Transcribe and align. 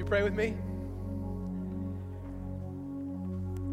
you 0.00 0.06
pray 0.06 0.22
with 0.22 0.32
me? 0.32 0.56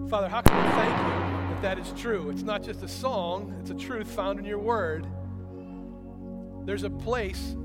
Father, 0.09 0.27
how 0.27 0.41
can 0.41 0.61
we 0.61 0.69
thank 0.71 0.91
you 0.91 1.53
that 1.53 1.61
that 1.61 1.79
is 1.79 1.93
true? 1.99 2.29
It's 2.29 2.41
not 2.41 2.61
just 2.61 2.83
a 2.83 2.87
song, 2.87 3.55
it's 3.61 3.69
a 3.69 3.73
truth 3.73 4.11
found 4.11 4.37
in 4.37 4.43
your 4.43 4.59
word. 4.59 5.07
There's 6.65 6.83
a 6.83 6.89
place 6.89 7.55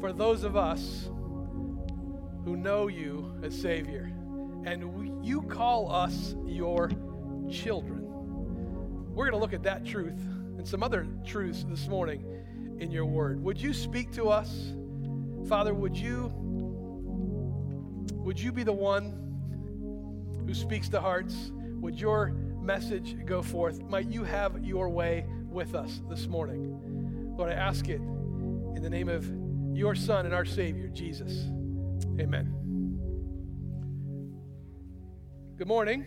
for 0.00 0.12
those 0.12 0.44
of 0.44 0.54
us 0.54 1.08
who 2.44 2.58
know 2.58 2.88
you 2.88 3.34
as 3.42 3.58
Savior, 3.58 4.12
and 4.66 4.84
we, 4.92 5.10
you 5.26 5.40
call 5.40 5.90
us 5.90 6.34
your 6.44 6.90
children. 7.50 8.02
We're 9.14 9.30
going 9.30 9.32
to 9.32 9.38
look 9.38 9.54
at 9.54 9.62
that 9.62 9.86
truth 9.86 10.20
and 10.58 10.68
some 10.68 10.82
other 10.82 11.06
truths 11.24 11.64
this 11.66 11.88
morning 11.88 12.22
in 12.80 12.90
your 12.90 13.06
word. 13.06 13.42
Would 13.42 13.58
you 13.58 13.72
speak 13.72 14.12
to 14.12 14.28
us? 14.28 14.74
Father, 15.48 15.72
would 15.72 15.96
you 15.96 16.30
would 18.24 18.40
you 18.40 18.52
be 18.52 18.62
the 18.62 18.72
one 18.72 20.42
who 20.46 20.54
speaks 20.54 20.88
to 20.88 21.00
hearts? 21.00 21.52
Would 21.80 22.00
your 22.00 22.30
message 22.58 23.16
go 23.26 23.42
forth? 23.42 23.82
Might 23.82 24.06
you 24.06 24.24
have 24.24 24.64
your 24.64 24.88
way 24.88 25.26
with 25.50 25.74
us 25.74 26.00
this 26.08 26.26
morning? 26.26 27.34
Lord, 27.36 27.52
I 27.52 27.54
ask 27.54 27.86
it 27.90 28.00
in 28.00 28.80
the 28.82 28.88
name 28.88 29.10
of 29.10 29.30
your 29.76 29.94
Son 29.94 30.24
and 30.24 30.34
our 30.34 30.46
Savior, 30.46 30.88
Jesus. 30.88 31.44
Amen. 32.18 32.62
Good 35.58 35.68
morning. 35.68 36.06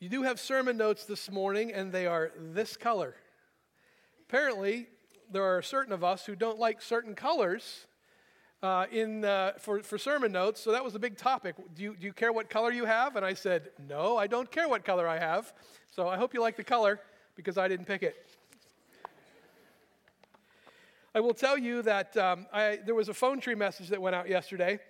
You 0.00 0.08
do 0.08 0.22
have 0.22 0.40
sermon 0.40 0.78
notes 0.78 1.04
this 1.04 1.30
morning, 1.30 1.70
and 1.70 1.92
they 1.92 2.06
are 2.06 2.32
this 2.38 2.78
color. 2.78 3.14
Apparently, 4.26 4.88
there 5.30 5.44
are 5.44 5.60
certain 5.60 5.92
of 5.92 6.02
us 6.02 6.24
who 6.24 6.34
don't 6.34 6.58
like 6.58 6.80
certain 6.80 7.14
colors 7.14 7.86
uh, 8.64 8.86
in, 8.90 9.26
uh, 9.26 9.52
for, 9.58 9.82
for 9.82 9.98
sermon 9.98 10.32
notes, 10.32 10.58
so 10.58 10.72
that 10.72 10.82
was 10.82 10.94
a 10.94 10.98
big 10.98 11.18
topic. 11.18 11.54
Do 11.74 11.82
you, 11.82 11.94
do 11.94 12.06
you 12.06 12.14
care 12.14 12.32
what 12.32 12.48
color 12.48 12.72
you 12.72 12.86
have? 12.86 13.14
And 13.14 13.24
I 13.24 13.34
said, 13.34 13.68
No, 13.90 14.16
I 14.16 14.26
don't 14.26 14.50
care 14.50 14.70
what 14.70 14.86
color 14.86 15.06
I 15.06 15.18
have. 15.18 15.52
So 15.90 16.08
I 16.08 16.16
hope 16.16 16.32
you 16.32 16.40
like 16.40 16.56
the 16.56 16.64
color 16.64 16.98
because 17.36 17.58
I 17.58 17.68
didn't 17.68 17.84
pick 17.84 18.02
it. 18.02 18.26
I 21.14 21.20
will 21.20 21.34
tell 21.34 21.58
you 21.58 21.82
that 21.82 22.16
um, 22.16 22.46
I, 22.54 22.78
there 22.86 22.94
was 22.94 23.10
a 23.10 23.14
phone 23.14 23.38
tree 23.38 23.54
message 23.54 23.88
that 23.88 24.00
went 24.00 24.16
out 24.16 24.30
yesterday, 24.30 24.80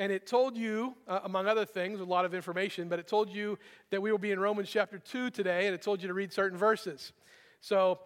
and 0.00 0.10
it 0.10 0.26
told 0.26 0.56
you, 0.56 0.96
uh, 1.06 1.20
among 1.22 1.46
other 1.46 1.64
things, 1.64 2.00
a 2.00 2.04
lot 2.04 2.24
of 2.24 2.34
information, 2.34 2.88
but 2.88 2.98
it 2.98 3.06
told 3.06 3.30
you 3.30 3.56
that 3.90 4.02
we 4.02 4.10
will 4.10 4.18
be 4.18 4.32
in 4.32 4.40
Romans 4.40 4.68
chapter 4.68 4.98
2 4.98 5.30
today, 5.30 5.66
and 5.66 5.74
it 5.74 5.82
told 5.82 6.02
you 6.02 6.08
to 6.08 6.14
read 6.14 6.32
certain 6.32 6.58
verses. 6.58 7.12
So, 7.60 8.00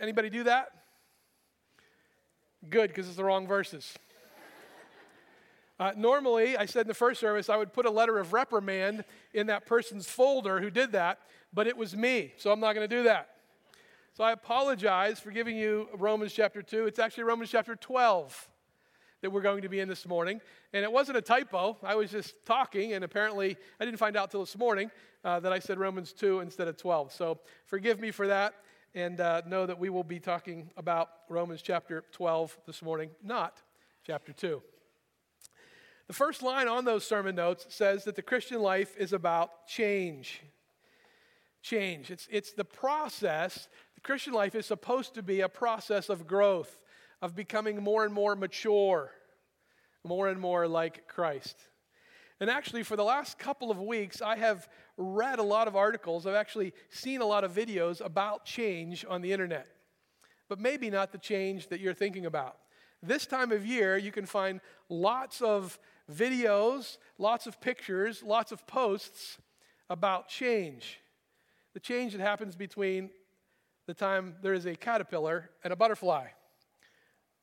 anybody 0.00 0.30
do 0.30 0.44
that? 0.44 0.68
Good, 2.70 2.88
because 2.88 3.06
it's 3.08 3.16
the 3.16 3.24
wrong 3.24 3.46
verses. 3.46 3.94
Uh, 5.78 5.92
normally, 5.96 6.56
I 6.56 6.66
said 6.66 6.82
in 6.82 6.88
the 6.88 6.94
first 6.94 7.20
service, 7.20 7.48
I 7.48 7.56
would 7.56 7.72
put 7.72 7.84
a 7.84 7.90
letter 7.90 8.18
of 8.18 8.32
reprimand 8.32 9.04
in 9.32 9.48
that 9.48 9.66
person's 9.66 10.08
folder 10.08 10.60
who 10.60 10.70
did 10.70 10.92
that, 10.92 11.18
but 11.52 11.66
it 11.66 11.76
was 11.76 11.96
me, 11.96 12.32
so 12.36 12.52
I'm 12.52 12.60
not 12.60 12.74
going 12.74 12.88
to 12.88 12.96
do 12.96 13.02
that. 13.04 13.30
So 14.12 14.22
I 14.22 14.30
apologize 14.30 15.18
for 15.18 15.32
giving 15.32 15.56
you 15.56 15.88
Romans 15.94 16.32
chapter 16.32 16.62
2. 16.62 16.86
It's 16.86 17.00
actually 17.00 17.24
Romans 17.24 17.50
chapter 17.50 17.74
12 17.74 18.48
that 19.22 19.30
we're 19.30 19.42
going 19.42 19.62
to 19.62 19.68
be 19.68 19.80
in 19.80 19.88
this 19.88 20.06
morning. 20.06 20.40
And 20.72 20.84
it 20.84 20.92
wasn't 20.92 21.18
a 21.18 21.22
typo. 21.22 21.76
I 21.82 21.96
was 21.96 22.12
just 22.12 22.34
talking, 22.46 22.92
and 22.92 23.02
apparently 23.02 23.56
I 23.80 23.84
didn't 23.84 23.98
find 23.98 24.16
out 24.16 24.30
till 24.30 24.40
this 24.40 24.56
morning 24.56 24.92
uh, 25.24 25.40
that 25.40 25.52
I 25.52 25.58
said 25.58 25.80
Romans 25.80 26.12
2 26.12 26.40
instead 26.40 26.68
of 26.68 26.76
12. 26.76 27.12
So 27.12 27.40
forgive 27.64 27.98
me 27.98 28.12
for 28.12 28.28
that, 28.28 28.54
and 28.94 29.18
uh, 29.20 29.42
know 29.48 29.66
that 29.66 29.80
we 29.80 29.90
will 29.90 30.04
be 30.04 30.20
talking 30.20 30.70
about 30.76 31.10
Romans 31.28 31.62
chapter 31.62 32.04
12 32.12 32.56
this 32.66 32.82
morning, 32.82 33.10
not 33.24 33.62
chapter 34.06 34.32
2. 34.32 34.62
The 36.06 36.12
first 36.12 36.42
line 36.42 36.68
on 36.68 36.84
those 36.84 37.06
sermon 37.06 37.34
notes 37.34 37.66
says 37.70 38.04
that 38.04 38.14
the 38.14 38.22
Christian 38.22 38.60
life 38.60 38.94
is 38.98 39.12
about 39.12 39.66
change. 39.66 40.42
Change. 41.62 42.10
It's, 42.10 42.28
it's 42.30 42.52
the 42.52 42.64
process. 42.64 43.68
The 43.94 44.02
Christian 44.02 44.34
life 44.34 44.54
is 44.54 44.66
supposed 44.66 45.14
to 45.14 45.22
be 45.22 45.40
a 45.40 45.48
process 45.48 46.10
of 46.10 46.26
growth, 46.26 46.78
of 47.22 47.34
becoming 47.34 47.82
more 47.82 48.04
and 48.04 48.12
more 48.12 48.36
mature, 48.36 49.10
more 50.04 50.28
and 50.28 50.38
more 50.38 50.68
like 50.68 51.08
Christ. 51.08 51.56
And 52.38 52.50
actually, 52.50 52.82
for 52.82 52.96
the 52.96 53.04
last 53.04 53.38
couple 53.38 53.70
of 53.70 53.80
weeks, 53.80 54.20
I 54.20 54.36
have 54.36 54.68
read 54.98 55.38
a 55.38 55.42
lot 55.42 55.68
of 55.68 55.76
articles. 55.76 56.26
I've 56.26 56.34
actually 56.34 56.74
seen 56.90 57.22
a 57.22 57.26
lot 57.26 57.44
of 57.44 57.52
videos 57.52 58.04
about 58.04 58.44
change 58.44 59.06
on 59.08 59.22
the 59.22 59.32
internet, 59.32 59.68
but 60.50 60.60
maybe 60.60 60.90
not 60.90 61.12
the 61.12 61.18
change 61.18 61.68
that 61.68 61.80
you're 61.80 61.94
thinking 61.94 62.26
about. 62.26 62.58
This 63.02 63.24
time 63.24 63.52
of 63.52 63.64
year, 63.64 63.96
you 63.96 64.12
can 64.12 64.26
find 64.26 64.60
lots 64.90 65.40
of 65.40 65.78
videos, 66.12 66.98
lots 67.18 67.46
of 67.46 67.60
pictures, 67.60 68.22
lots 68.22 68.52
of 68.52 68.66
posts 68.66 69.38
about 69.90 70.28
change. 70.28 71.00
The 71.74 71.80
change 71.80 72.12
that 72.12 72.20
happens 72.20 72.56
between 72.56 73.10
the 73.86 73.94
time 73.94 74.36
there 74.42 74.54
is 74.54 74.66
a 74.66 74.74
caterpillar 74.74 75.50
and 75.62 75.72
a 75.72 75.76
butterfly. 75.76 76.26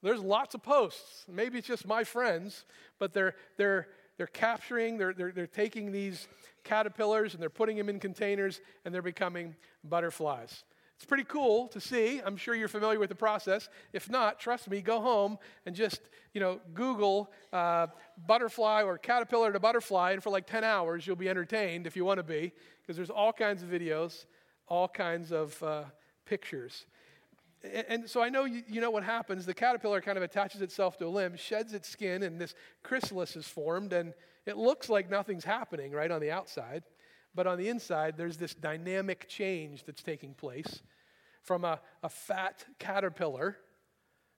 There's 0.02 0.22
lots 0.22 0.56
of 0.56 0.64
posts. 0.64 1.26
Maybe 1.28 1.60
it's 1.60 1.68
just 1.68 1.86
my 1.86 2.04
friends, 2.04 2.66
but 2.98 3.14
they're, 3.14 3.36
they're, 3.58 3.88
they're 4.18 4.28
capturing, 4.28 4.98
they're, 4.98 5.14
they're, 5.14 5.32
they're 5.32 5.48
taking 5.48 5.92
these 5.92 6.28
caterpillars 6.64 7.34
and 7.34 7.42
they're 7.42 7.50
putting 7.50 7.78
them 7.78 7.90
in 7.90 8.00
containers 8.00 8.62
and 8.84 8.94
they're 8.94 9.02
becoming 9.02 9.56
butterflies. 9.84 10.64
It's 11.02 11.08
pretty 11.08 11.24
cool 11.24 11.68
to 11.70 11.82
see. 11.82 12.22
I'm 12.24 12.38
sure 12.38 12.54
you're 12.54 12.68
familiar 12.68 13.00
with 13.00 13.10
the 13.10 13.16
process. 13.16 13.70
If 13.92 14.08
not, 14.08 14.40
trust 14.40 14.70
me, 14.70 14.82
go 14.82 15.02
home 15.02 15.40
and 15.66 15.76
just, 15.76 16.00
you 16.32 16.40
know, 16.40 16.62
Google 16.76 17.32
uh, 17.52 17.88
butterfly 18.28 18.84
or 18.84 19.00
caterpillar 19.00 19.52
to 19.52 19.60
butterfly, 19.60 20.12
and 20.12 20.22
for 20.22 20.30
like 20.30 20.46
10 20.46 20.64
hours, 20.64 21.08
you'll 21.08 21.16
be 21.16 21.28
entertained 21.28 21.88
if 21.88 21.96
you 21.96 22.06
want 22.06 22.20
to 22.20 22.24
be, 22.24 22.52
because 22.84 22.96
there's 22.96 23.10
all 23.10 23.34
kinds 23.34 23.64
of 23.64 23.70
videos, 23.70 24.28
all 24.68 24.88
kinds 24.88 25.32
of 25.32 25.64
uh, 25.64 25.86
pictures. 26.26 26.86
And, 27.64 28.08
so 28.08 28.22
I 28.22 28.30
know 28.30 28.46
you 28.46 28.80
know 28.80 28.92
what 28.92 29.04
happens. 29.04 29.48
The 29.48 29.56
caterpillar 29.56 30.02
kind 30.02 30.18
of 30.18 30.24
attaches 30.24 30.62
itself 30.62 31.00
to 31.00 31.08
a 31.08 31.10
limb, 31.10 31.36
sheds 31.36 31.74
its 31.74 31.90
skin, 31.90 32.22
and 32.22 32.40
this 32.40 32.54
chrysalis 32.84 33.36
is 33.36 33.48
formed, 33.48 33.92
and 33.92 34.14
it 34.46 34.56
looks 34.56 34.88
like 34.88 35.10
nothing's 35.10 35.46
happening 35.46 35.94
right 35.94 36.12
on 36.12 36.22
the 36.22 36.30
outside. 36.30 36.84
But 37.34 37.48
on 37.48 37.58
the 37.58 37.70
inside, 37.70 38.18
there's 38.18 38.38
this 38.38 38.54
dynamic 38.54 39.28
change 39.28 39.86
that's 39.86 40.04
taking 40.04 40.34
place 40.34 40.82
from 41.42 41.66
a, 41.66 41.80
a 42.04 42.10
fat 42.10 42.66
caterpillar 42.78 43.58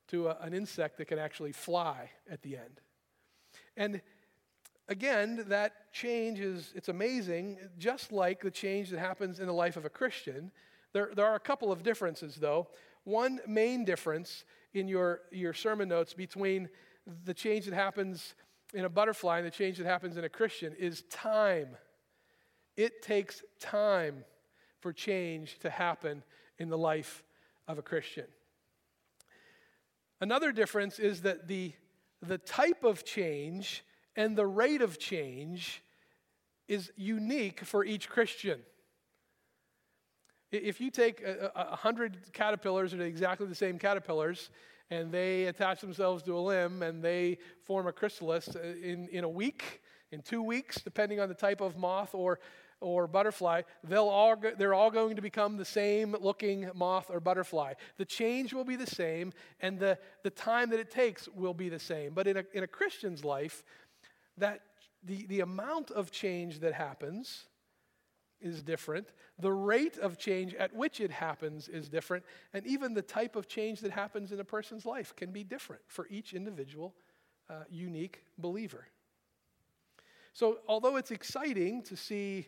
to 0.09 0.27
a, 0.27 0.37
an 0.41 0.53
insect 0.53 0.97
that 0.97 1.05
can 1.05 1.19
actually 1.19 1.51
fly 1.51 2.11
at 2.29 2.41
the 2.41 2.57
end. 2.57 2.81
And 3.75 4.01
again, 4.87 5.45
that 5.47 5.91
change 5.91 6.39
is, 6.39 6.71
it's 6.75 6.89
amazing, 6.89 7.57
just 7.77 8.11
like 8.11 8.41
the 8.41 8.51
change 8.51 8.89
that 8.89 8.99
happens 8.99 9.39
in 9.39 9.47
the 9.47 9.53
life 9.53 9.77
of 9.77 9.85
a 9.85 9.89
Christian. 9.89 10.51
There, 10.93 11.09
there 11.15 11.25
are 11.25 11.35
a 11.35 11.39
couple 11.39 11.71
of 11.71 11.83
differences, 11.83 12.35
though. 12.35 12.67
One 13.03 13.39
main 13.47 13.85
difference 13.85 14.45
in 14.73 14.87
your, 14.87 15.21
your 15.31 15.53
sermon 15.53 15.89
notes 15.89 16.13
between 16.13 16.69
the 17.25 17.33
change 17.33 17.65
that 17.65 17.73
happens 17.73 18.35
in 18.73 18.85
a 18.85 18.89
butterfly 18.89 19.39
and 19.39 19.47
the 19.47 19.51
change 19.51 19.77
that 19.77 19.85
happens 19.85 20.17
in 20.17 20.23
a 20.23 20.29
Christian 20.29 20.73
is 20.73 21.03
time. 21.09 21.75
It 22.75 23.01
takes 23.01 23.43
time 23.59 24.25
for 24.79 24.93
change 24.93 25.59
to 25.59 25.69
happen 25.69 26.23
in 26.57 26.69
the 26.69 26.77
life 26.77 27.23
of 27.67 27.77
a 27.77 27.81
Christian. 27.81 28.25
Another 30.19 30.51
difference 30.51 30.99
is 30.99 31.21
that 31.21 31.47
the, 31.47 31.73
the 32.21 32.37
type 32.37 32.83
of 32.83 33.03
change 33.03 33.83
and 34.15 34.35
the 34.35 34.45
rate 34.45 34.81
of 34.81 34.99
change 34.99 35.83
is 36.67 36.91
unique 36.95 37.61
for 37.61 37.83
each 37.83 38.09
Christian. 38.09 38.59
If 40.51 40.79
you 40.79 40.91
take 40.91 41.21
a, 41.23 41.75
hundred 41.75 42.17
caterpillars 42.31 42.91
that 42.91 43.01
are 43.01 43.05
exactly 43.05 43.47
the 43.47 43.55
same 43.55 43.79
caterpillars, 43.79 44.51
and 44.89 45.11
they 45.11 45.45
attach 45.45 45.81
themselves 45.81 46.23
to 46.23 46.37
a 46.37 46.39
limb 46.39 46.83
and 46.83 47.03
they 47.03 47.39
form 47.63 47.87
a 47.87 47.91
chrysalis 47.91 48.55
uh, 48.55 48.59
in, 48.59 49.07
in 49.07 49.23
a 49.23 49.29
week, 49.29 49.81
in 50.13 50.21
two 50.21 50.41
weeks, 50.41 50.81
depending 50.81 51.19
on 51.19 51.27
the 51.27 51.35
type 51.35 51.61
of 51.61 51.77
moth 51.77 52.13
or 52.13 52.39
or 52.83 53.07
butterfly, 53.07 53.61
they'll 53.83 54.09
all, 54.09 54.35
they're 54.57 54.73
all 54.73 54.91
going 54.91 55.15
to 55.15 55.21
become 55.21 55.55
the 55.55 55.65
same 55.65 56.15
looking 56.19 56.69
moth 56.75 57.09
or 57.09 57.19
butterfly. 57.19 57.73
The 57.97 58.05
change 58.05 58.53
will 58.53 58.65
be 58.65 58.75
the 58.75 58.85
same, 58.85 59.31
and 59.61 59.79
the, 59.79 59.97
the 60.23 60.29
time 60.29 60.69
that 60.71 60.79
it 60.79 60.91
takes 60.91 61.29
will 61.29 61.53
be 61.53 61.69
the 61.69 61.79
same. 61.79 62.13
But 62.13 62.27
in 62.27 62.37
a, 62.37 62.43
in 62.53 62.63
a 62.63 62.67
Christian's 62.67 63.23
life, 63.23 63.63
that 64.37 64.61
the, 65.01 65.25
the 65.27 65.39
amount 65.39 65.91
of 65.91 66.11
change 66.11 66.59
that 66.59 66.73
happens 66.73 67.45
is 68.41 68.61
different. 68.61 69.07
The 69.39 69.53
rate 69.53 69.97
of 69.97 70.17
change 70.17 70.53
at 70.55 70.75
which 70.75 70.99
it 70.99 71.11
happens 71.11 71.69
is 71.69 71.87
different. 71.87 72.25
And 72.53 72.67
even 72.67 72.93
the 72.93 73.01
type 73.01 73.37
of 73.37 73.47
change 73.47 73.79
that 73.79 73.91
happens 73.91 74.33
in 74.33 74.39
a 74.41 74.45
person's 74.45 74.85
life 74.85 75.15
can 75.15 75.31
be 75.31 75.43
different 75.45 75.81
for 75.87 76.07
each 76.09 76.33
individual, 76.33 76.93
uh, 77.49 77.63
unique 77.69 78.23
believer. 78.37 78.87
So, 80.33 80.59
although 80.67 80.97
it's 80.97 81.11
exciting 81.11 81.83
to 81.83 81.95
see 81.95 82.47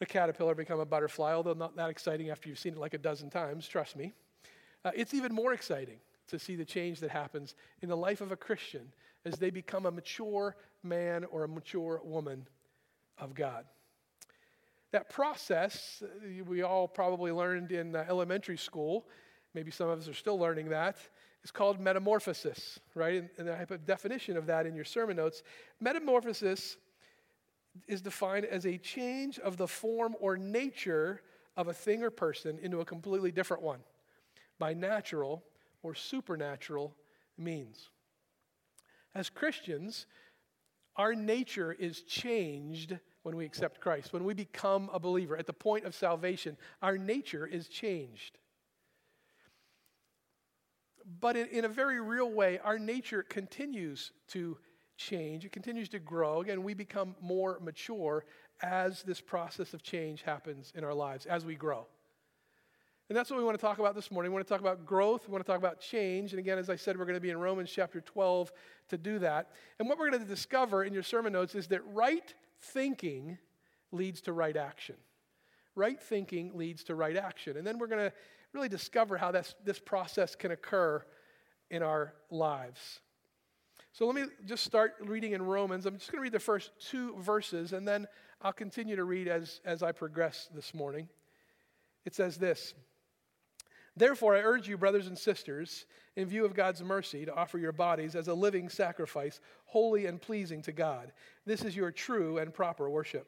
a 0.00 0.06
caterpillar 0.06 0.54
become 0.54 0.80
a 0.80 0.86
butterfly, 0.86 1.32
although 1.32 1.52
not 1.52 1.76
that 1.76 1.90
exciting 1.90 2.30
after 2.30 2.48
you've 2.48 2.58
seen 2.58 2.72
it 2.72 2.78
like 2.78 2.94
a 2.94 2.98
dozen 2.98 3.30
times, 3.30 3.68
trust 3.68 3.96
me. 3.96 4.12
Uh, 4.84 4.90
it's 4.94 5.14
even 5.14 5.34
more 5.34 5.52
exciting 5.52 5.98
to 6.28 6.38
see 6.38 6.56
the 6.56 6.64
change 6.64 7.00
that 7.00 7.10
happens 7.10 7.54
in 7.82 7.88
the 7.88 7.96
life 7.96 8.20
of 8.20 8.32
a 8.32 8.36
Christian 8.36 8.92
as 9.24 9.34
they 9.34 9.50
become 9.50 9.86
a 9.86 9.90
mature 9.90 10.56
man 10.82 11.24
or 11.26 11.44
a 11.44 11.48
mature 11.48 12.00
woman 12.04 12.46
of 13.18 13.34
God. 13.34 13.64
That 14.92 15.10
process, 15.10 16.02
uh, 16.02 16.44
we 16.44 16.62
all 16.62 16.88
probably 16.88 17.32
learned 17.32 17.72
in 17.72 17.94
uh, 17.94 18.04
elementary 18.08 18.56
school, 18.56 19.06
maybe 19.54 19.70
some 19.70 19.88
of 19.88 19.98
us 19.98 20.08
are 20.08 20.14
still 20.14 20.38
learning 20.38 20.68
that, 20.70 20.96
is 21.42 21.50
called 21.50 21.80
metamorphosis, 21.80 22.80
right? 22.94 23.14
And, 23.14 23.30
and 23.38 23.50
I 23.50 23.56
have 23.56 23.70
a 23.70 23.78
definition 23.78 24.36
of 24.36 24.46
that 24.46 24.66
in 24.66 24.74
your 24.74 24.84
sermon 24.84 25.16
notes. 25.16 25.42
Metamorphosis 25.80 26.76
is 27.86 28.02
defined 28.02 28.44
as 28.44 28.66
a 28.66 28.78
change 28.78 29.38
of 29.38 29.56
the 29.56 29.68
form 29.68 30.14
or 30.20 30.36
nature 30.36 31.22
of 31.56 31.68
a 31.68 31.72
thing 31.72 32.02
or 32.02 32.10
person 32.10 32.58
into 32.60 32.80
a 32.80 32.84
completely 32.84 33.32
different 33.32 33.62
one 33.62 33.80
by 34.58 34.74
natural 34.74 35.42
or 35.82 35.94
supernatural 35.94 36.94
means. 37.38 37.90
As 39.14 39.30
Christians, 39.30 40.06
our 40.96 41.14
nature 41.14 41.72
is 41.72 42.02
changed 42.02 42.98
when 43.22 43.36
we 43.36 43.44
accept 43.44 43.80
Christ. 43.80 44.12
When 44.12 44.24
we 44.24 44.34
become 44.34 44.90
a 44.92 45.00
believer, 45.00 45.36
at 45.36 45.46
the 45.46 45.52
point 45.52 45.84
of 45.84 45.94
salvation, 45.94 46.56
our 46.82 46.96
nature 46.96 47.46
is 47.46 47.68
changed. 47.68 48.38
But 51.20 51.36
in, 51.36 51.46
in 51.48 51.64
a 51.64 51.68
very 51.68 52.00
real 52.00 52.30
way, 52.30 52.58
our 52.58 52.78
nature 52.78 53.22
continues 53.22 54.12
to 54.28 54.58
change, 54.96 55.44
it 55.44 55.52
continues 55.52 55.88
to 55.90 55.98
grow. 55.98 56.40
Again, 56.40 56.62
we 56.62 56.74
become 56.74 57.14
more 57.20 57.58
mature 57.62 58.24
as 58.62 59.02
this 59.02 59.20
process 59.20 59.74
of 59.74 59.82
change 59.82 60.22
happens 60.22 60.72
in 60.74 60.84
our 60.84 60.94
lives, 60.94 61.26
as 61.26 61.44
we 61.44 61.54
grow. 61.54 61.86
And 63.08 63.16
that's 63.16 63.30
what 63.30 63.38
we 63.38 63.44
want 63.44 63.56
to 63.56 63.64
talk 63.64 63.78
about 63.78 63.94
this 63.94 64.10
morning. 64.10 64.32
We 64.32 64.34
want 64.34 64.46
to 64.46 64.52
talk 64.52 64.60
about 64.60 64.84
growth. 64.84 65.28
We 65.28 65.32
want 65.32 65.44
to 65.44 65.50
talk 65.50 65.60
about 65.60 65.80
change. 65.80 66.32
And 66.32 66.40
again, 66.40 66.58
as 66.58 66.68
I 66.68 66.74
said, 66.74 66.98
we're 66.98 67.04
going 67.04 67.14
to 67.14 67.20
be 67.20 67.30
in 67.30 67.38
Romans 67.38 67.70
chapter 67.72 68.00
12 68.00 68.50
to 68.88 68.98
do 68.98 69.20
that. 69.20 69.52
And 69.78 69.88
what 69.88 69.96
we're 69.98 70.10
going 70.10 70.22
to 70.22 70.28
discover 70.28 70.82
in 70.82 70.92
your 70.92 71.04
sermon 71.04 71.32
notes 71.32 71.54
is 71.54 71.68
that 71.68 71.82
right 71.92 72.34
thinking 72.60 73.38
leads 73.92 74.20
to 74.22 74.32
right 74.32 74.56
action. 74.56 74.96
Right 75.76 76.02
thinking 76.02 76.52
leads 76.54 76.82
to 76.84 76.96
right 76.96 77.16
action. 77.16 77.56
And 77.56 77.64
then 77.64 77.78
we're 77.78 77.86
going 77.86 78.10
to 78.10 78.12
really 78.52 78.68
discover 78.68 79.16
how 79.16 79.30
this, 79.30 79.54
this 79.64 79.78
process 79.78 80.34
can 80.34 80.50
occur 80.50 81.04
in 81.70 81.84
our 81.84 82.12
lives. 82.30 83.00
So 83.96 84.04
let 84.04 84.14
me 84.14 84.24
just 84.44 84.62
start 84.62 84.92
reading 85.00 85.32
in 85.32 85.40
Romans. 85.40 85.86
I'm 85.86 85.96
just 85.96 86.12
going 86.12 86.18
to 86.18 86.22
read 86.22 86.32
the 86.32 86.38
first 86.38 86.70
two 86.78 87.16
verses, 87.16 87.72
and 87.72 87.88
then 87.88 88.06
I'll 88.42 88.52
continue 88.52 88.94
to 88.94 89.04
read 89.04 89.26
as, 89.26 89.62
as 89.64 89.82
I 89.82 89.92
progress 89.92 90.50
this 90.54 90.74
morning. 90.74 91.08
It 92.04 92.14
says 92.14 92.36
this 92.36 92.74
Therefore, 93.96 94.36
I 94.36 94.40
urge 94.40 94.68
you, 94.68 94.76
brothers 94.76 95.06
and 95.06 95.16
sisters, 95.16 95.86
in 96.14 96.28
view 96.28 96.44
of 96.44 96.52
God's 96.52 96.82
mercy, 96.82 97.24
to 97.24 97.34
offer 97.34 97.56
your 97.56 97.72
bodies 97.72 98.14
as 98.14 98.28
a 98.28 98.34
living 98.34 98.68
sacrifice, 98.68 99.40
holy 99.64 100.04
and 100.04 100.20
pleasing 100.20 100.60
to 100.64 100.72
God. 100.72 101.10
This 101.46 101.64
is 101.64 101.74
your 101.74 101.90
true 101.90 102.36
and 102.36 102.52
proper 102.52 102.90
worship. 102.90 103.26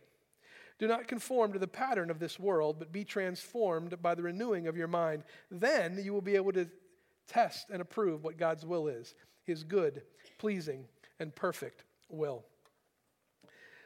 Do 0.78 0.86
not 0.86 1.08
conform 1.08 1.54
to 1.54 1.58
the 1.58 1.66
pattern 1.66 2.10
of 2.10 2.18
this 2.18 2.38
world, 2.38 2.76
but 2.78 2.92
be 2.92 3.04
transformed 3.04 4.02
by 4.02 4.14
the 4.14 4.22
renewing 4.22 4.66
of 4.66 4.76
your 4.76 4.86
mind. 4.86 5.24
Then 5.50 5.98
you 6.04 6.12
will 6.12 6.20
be 6.20 6.36
able 6.36 6.52
to 6.52 6.68
test 7.26 7.70
and 7.70 7.80
approve 7.80 8.22
what 8.22 8.36
God's 8.36 8.66
will 8.66 8.86
is 8.86 9.14
his 9.48 9.64
good, 9.64 10.02
pleasing, 10.38 10.84
and 11.18 11.34
perfect 11.34 11.82
will. 12.08 12.44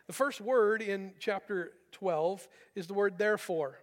The 0.06 0.12
first 0.12 0.40
word 0.42 0.82
in 0.82 1.12
chapter 1.18 1.72
12 1.92 2.46
is 2.74 2.86
the 2.86 2.94
word 2.94 3.16
therefore. 3.16 3.78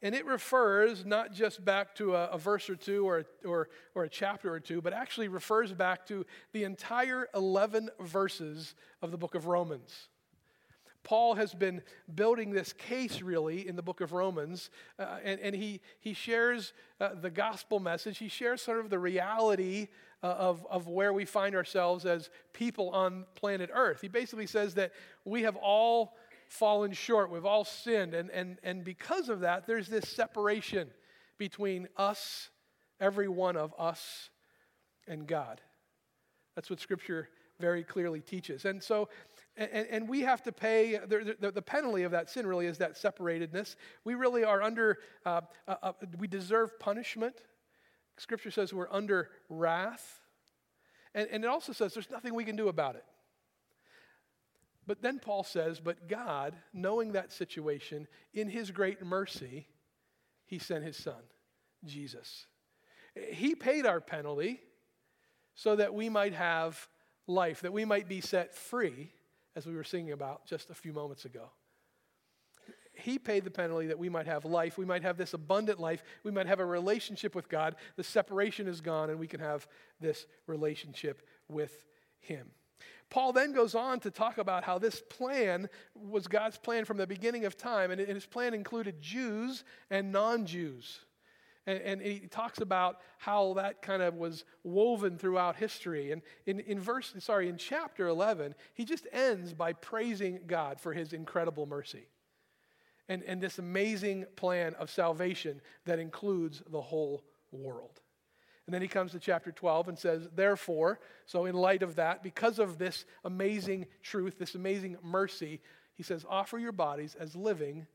And 0.00 0.14
it 0.14 0.26
refers 0.26 1.04
not 1.04 1.32
just 1.32 1.64
back 1.64 1.96
to 1.96 2.14
a, 2.14 2.26
a 2.26 2.38
verse 2.38 2.70
or 2.70 2.76
two 2.76 3.08
or, 3.08 3.24
or, 3.44 3.68
or 3.96 4.04
a 4.04 4.08
chapter 4.08 4.52
or 4.52 4.60
two, 4.60 4.80
but 4.80 4.92
actually 4.92 5.26
refers 5.26 5.72
back 5.72 6.06
to 6.06 6.24
the 6.52 6.62
entire 6.62 7.26
11 7.34 7.90
verses 7.98 8.76
of 9.02 9.10
the 9.10 9.18
book 9.18 9.34
of 9.34 9.46
Romans. 9.46 10.08
Paul 11.02 11.36
has 11.36 11.54
been 11.54 11.82
building 12.14 12.50
this 12.50 12.72
case 12.72 13.22
really 13.22 13.66
in 13.66 13.76
the 13.76 13.82
book 13.82 14.00
of 14.00 14.12
Romans, 14.12 14.70
uh, 14.98 15.16
and, 15.24 15.40
and 15.40 15.56
he, 15.56 15.80
he 16.00 16.12
shares 16.12 16.74
uh, 17.00 17.10
the 17.14 17.30
gospel 17.30 17.80
message. 17.80 18.18
He 18.18 18.28
shares 18.28 18.60
sort 18.60 18.78
of 18.78 18.90
the 18.90 18.98
reality 18.98 19.88
uh, 20.22 20.26
of, 20.26 20.66
of 20.70 20.88
where 20.88 21.12
we 21.12 21.24
find 21.24 21.54
ourselves 21.54 22.04
as 22.04 22.30
people 22.52 22.90
on 22.90 23.24
planet 23.34 23.70
Earth. 23.72 24.00
He 24.00 24.08
basically 24.08 24.46
says 24.46 24.74
that 24.74 24.92
we 25.24 25.42
have 25.42 25.56
all 25.56 26.16
fallen 26.48 26.92
short. 26.92 27.30
We've 27.30 27.44
all 27.44 27.64
sinned. 27.64 28.14
And, 28.14 28.30
and, 28.30 28.58
and 28.62 28.84
because 28.84 29.28
of 29.28 29.40
that, 29.40 29.66
there's 29.66 29.88
this 29.88 30.08
separation 30.08 30.88
between 31.36 31.88
us, 31.96 32.50
every 33.00 33.28
one 33.28 33.56
of 33.56 33.74
us, 33.78 34.30
and 35.06 35.26
God. 35.26 35.60
That's 36.54 36.68
what 36.68 36.80
Scripture 36.80 37.28
very 37.60 37.82
clearly 37.84 38.20
teaches. 38.20 38.64
And 38.64 38.82
so, 38.82 39.08
and, 39.56 39.86
and 39.90 40.08
we 40.08 40.20
have 40.22 40.42
to 40.44 40.52
pay, 40.52 40.98
the, 40.98 41.36
the, 41.40 41.50
the, 41.50 41.62
penalty 41.62 42.04
of 42.04 42.12
that 42.12 42.30
sin 42.30 42.46
really 42.46 42.66
is 42.66 42.78
that 42.78 42.94
separatedness. 42.94 43.74
We 44.04 44.14
really 44.14 44.44
are 44.44 44.62
under, 44.62 44.98
uh, 45.26 45.40
uh, 45.66 45.74
uh, 45.82 45.92
we 46.18 46.28
deserve 46.28 46.78
punishment. 46.78 47.34
Scripture 48.18 48.50
says 48.50 48.72
we're 48.72 48.92
under 48.92 49.30
wrath. 49.48 50.20
And, 51.14 51.28
and 51.30 51.44
it 51.44 51.48
also 51.48 51.72
says 51.72 51.94
there's 51.94 52.10
nothing 52.10 52.34
we 52.34 52.44
can 52.44 52.56
do 52.56 52.68
about 52.68 52.96
it. 52.96 53.04
But 54.86 55.02
then 55.02 55.18
Paul 55.18 55.44
says, 55.44 55.80
But 55.80 56.08
God, 56.08 56.54
knowing 56.72 57.12
that 57.12 57.32
situation, 57.32 58.08
in 58.32 58.48
his 58.48 58.70
great 58.70 59.04
mercy, 59.04 59.66
he 60.46 60.58
sent 60.58 60.84
his 60.84 60.96
son, 60.96 61.22
Jesus. 61.84 62.46
He 63.32 63.54
paid 63.54 63.84
our 63.84 64.00
penalty 64.00 64.60
so 65.54 65.76
that 65.76 65.92
we 65.92 66.08
might 66.08 66.32
have 66.32 66.88
life, 67.26 67.60
that 67.60 67.72
we 67.72 67.84
might 67.84 68.08
be 68.08 68.20
set 68.20 68.54
free, 68.54 69.10
as 69.56 69.66
we 69.66 69.74
were 69.74 69.84
singing 69.84 70.12
about 70.12 70.46
just 70.46 70.70
a 70.70 70.74
few 70.74 70.92
moments 70.92 71.24
ago. 71.24 71.50
He 72.98 73.18
paid 73.18 73.44
the 73.44 73.50
penalty 73.50 73.86
that 73.86 73.98
we 73.98 74.08
might 74.08 74.26
have 74.26 74.44
life, 74.44 74.76
we 74.76 74.84
might 74.84 75.02
have 75.02 75.16
this 75.16 75.32
abundant 75.32 75.78
life, 75.78 76.02
we 76.24 76.32
might 76.32 76.46
have 76.46 76.58
a 76.58 76.64
relationship 76.64 77.34
with 77.34 77.48
God. 77.48 77.76
The 77.96 78.02
separation 78.02 78.66
is 78.66 78.80
gone, 78.80 79.08
and 79.08 79.20
we 79.20 79.28
can 79.28 79.40
have 79.40 79.68
this 80.00 80.26
relationship 80.46 81.22
with 81.48 81.84
Him. 82.18 82.50
Paul 83.08 83.32
then 83.32 83.52
goes 83.52 83.74
on 83.74 84.00
to 84.00 84.10
talk 84.10 84.38
about 84.38 84.64
how 84.64 84.78
this 84.78 85.00
plan 85.00 85.68
was 85.94 86.26
God's 86.26 86.58
plan 86.58 86.84
from 86.84 86.96
the 86.96 87.06
beginning 87.06 87.44
of 87.44 87.56
time, 87.56 87.90
and 87.90 88.00
his 88.00 88.26
plan 88.26 88.52
included 88.52 89.00
Jews 89.00 89.64
and 89.90 90.12
non 90.12 90.44
Jews. 90.44 91.00
And, 91.66 91.80
and, 91.82 92.00
he 92.00 92.20
talks 92.20 92.62
about 92.62 93.00
how 93.18 93.52
that 93.54 93.82
kind 93.82 94.00
of 94.00 94.14
was 94.14 94.44
woven 94.64 95.18
throughout 95.18 95.56
history. 95.56 96.12
And 96.12 96.22
in, 96.46 96.60
in 96.60 96.80
verse, 96.80 97.14
sorry, 97.18 97.50
in 97.50 97.58
chapter 97.58 98.08
11, 98.08 98.54
he 98.72 98.86
just 98.86 99.06
ends 99.12 99.52
by 99.52 99.74
praising 99.74 100.40
God 100.46 100.80
for 100.80 100.94
his 100.94 101.12
incredible 101.12 101.66
mercy 101.66 102.08
and, 103.08 103.22
and 103.24 103.40
this 103.40 103.58
amazing 103.58 104.26
plan 104.36 104.74
of 104.74 104.90
salvation 104.90 105.60
that 105.86 105.98
includes 105.98 106.62
the 106.70 106.80
whole 106.80 107.24
world. 107.52 108.00
And 108.66 108.74
then 108.74 108.82
he 108.82 108.88
comes 108.88 109.12
to 109.12 109.18
chapter 109.18 109.50
12 109.50 109.88
and 109.88 109.98
says, 109.98 110.28
Therefore, 110.34 111.00
so 111.24 111.46
in 111.46 111.54
light 111.54 111.82
of 111.82 111.94
that, 111.96 112.22
because 112.22 112.58
of 112.58 112.76
this 112.76 113.06
amazing 113.24 113.86
truth, 114.02 114.38
this 114.38 114.54
amazing 114.54 114.98
mercy, 115.02 115.60
he 115.94 116.02
says, 116.02 116.26
Offer 116.28 116.58
your 116.58 116.72
bodies 116.72 117.16
as 117.18 117.34
living 117.34 117.86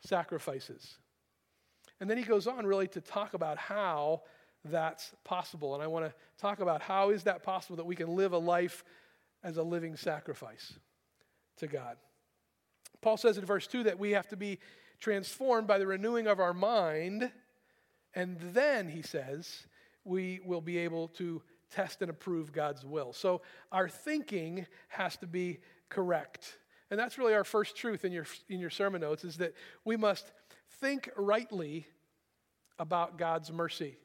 sacrifices. 0.00 0.96
And 2.00 2.08
then 2.08 2.16
he 2.16 2.24
goes 2.24 2.46
on 2.46 2.64
really 2.64 2.88
to 2.88 3.02
talk 3.02 3.34
about 3.34 3.58
how 3.58 4.22
that's 4.64 5.12
possible. 5.22 5.74
And 5.74 5.82
I 5.82 5.86
want 5.86 6.06
to 6.06 6.14
talk 6.38 6.60
about 6.60 6.80
how 6.80 7.10
is 7.10 7.24
that 7.24 7.42
possible 7.42 7.76
that 7.76 7.86
we 7.86 7.94
can 7.94 8.16
live 8.16 8.32
a 8.32 8.38
life 8.38 8.84
as 9.42 9.58
a 9.58 9.62
living 9.62 9.96
sacrifice 9.96 10.74
to 11.58 11.66
God. 11.66 11.96
Paul 13.02 13.16
says 13.16 13.38
in 13.38 13.44
verse 13.44 13.66
2 13.66 13.84
that 13.84 13.98
we 13.98 14.10
have 14.12 14.28
to 14.28 14.36
be 14.36 14.58
transformed 15.00 15.66
by 15.66 15.78
the 15.78 15.86
renewing 15.86 16.26
of 16.26 16.40
our 16.40 16.54
mind. 16.54 17.30
And 18.14 18.38
then, 18.52 18.88
he 18.88 19.02
says, 19.02 19.66
we 20.04 20.40
will 20.44 20.60
be 20.60 20.78
able 20.78 21.08
to 21.08 21.42
test 21.70 22.02
and 22.02 22.10
approve 22.10 22.52
God's 22.52 22.84
will. 22.84 23.12
So 23.12 23.42
our 23.70 23.88
thinking 23.88 24.66
has 24.88 25.16
to 25.18 25.26
be 25.26 25.58
correct. 25.88 26.58
And 26.90 26.98
that's 26.98 27.18
really 27.18 27.34
our 27.34 27.44
first 27.44 27.76
truth 27.76 28.04
in 28.04 28.12
your, 28.12 28.26
in 28.48 28.60
your 28.60 28.70
sermon 28.70 29.00
notes 29.00 29.24
is 29.24 29.36
that 29.36 29.54
we 29.84 29.96
must 29.96 30.32
think 30.80 31.08
rightly 31.16 31.86
about 32.78 33.16
God's 33.16 33.52
mercy. 33.52 33.96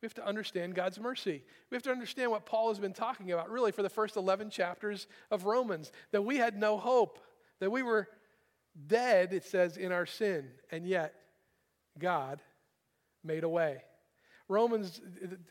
We 0.00 0.06
have 0.06 0.14
to 0.14 0.26
understand 0.26 0.74
God's 0.74 1.00
mercy. 1.00 1.42
We 1.70 1.74
have 1.74 1.82
to 1.84 1.90
understand 1.90 2.30
what 2.30 2.46
Paul 2.46 2.68
has 2.68 2.78
been 2.78 2.92
talking 2.92 3.32
about, 3.32 3.50
really, 3.50 3.72
for 3.72 3.82
the 3.82 3.88
first 3.88 4.16
11 4.16 4.50
chapters 4.50 5.06
of 5.30 5.44
Romans 5.44 5.92
that 6.12 6.22
we 6.22 6.36
had 6.36 6.58
no 6.58 6.76
hope, 6.76 7.18
that 7.60 7.70
we 7.70 7.82
were 7.82 8.08
dead, 8.86 9.32
it 9.32 9.44
says, 9.44 9.76
in 9.76 9.92
our 9.92 10.06
sin, 10.06 10.48
and 10.70 10.86
yet 10.86 11.14
God 11.98 12.40
made 13.22 13.44
a 13.44 13.48
way. 13.48 13.82
Romans 14.48 15.00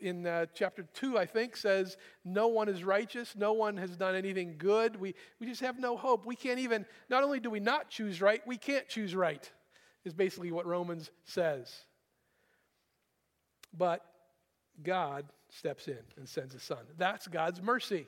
in 0.02 0.28
uh, 0.28 0.46
chapter 0.54 0.86
2, 0.94 1.18
I 1.18 1.26
think, 1.26 1.58
says, 1.58 1.98
No 2.24 2.48
one 2.48 2.70
is 2.70 2.84
righteous. 2.84 3.36
No 3.36 3.54
one 3.54 3.76
has 3.78 3.98
done 3.98 4.14
anything 4.14 4.56
good. 4.58 5.00
We, 5.00 5.16
we 5.40 5.48
just 5.48 5.62
have 5.62 5.80
no 5.80 5.98
hope. 5.98 6.26
We 6.26 6.36
can't 6.36 6.60
even, 6.60 6.86
not 7.10 7.24
only 7.24 7.40
do 7.40 7.50
we 7.50 7.60
not 7.60 7.90
choose 7.90 8.22
right, 8.22 8.42
we 8.46 8.58
can't 8.58 8.88
choose 8.88 9.16
right, 9.16 9.50
is 10.06 10.14
basically 10.14 10.52
what 10.52 10.68
Romans 10.68 11.10
says. 11.26 11.74
But 13.76 14.06
God 14.84 15.26
steps 15.50 15.88
in 15.88 15.98
and 16.18 16.30
sends 16.30 16.54
a 16.54 16.60
son. 16.60 16.86
That's 16.98 17.28
God's 17.28 17.62
mercy. 17.62 18.06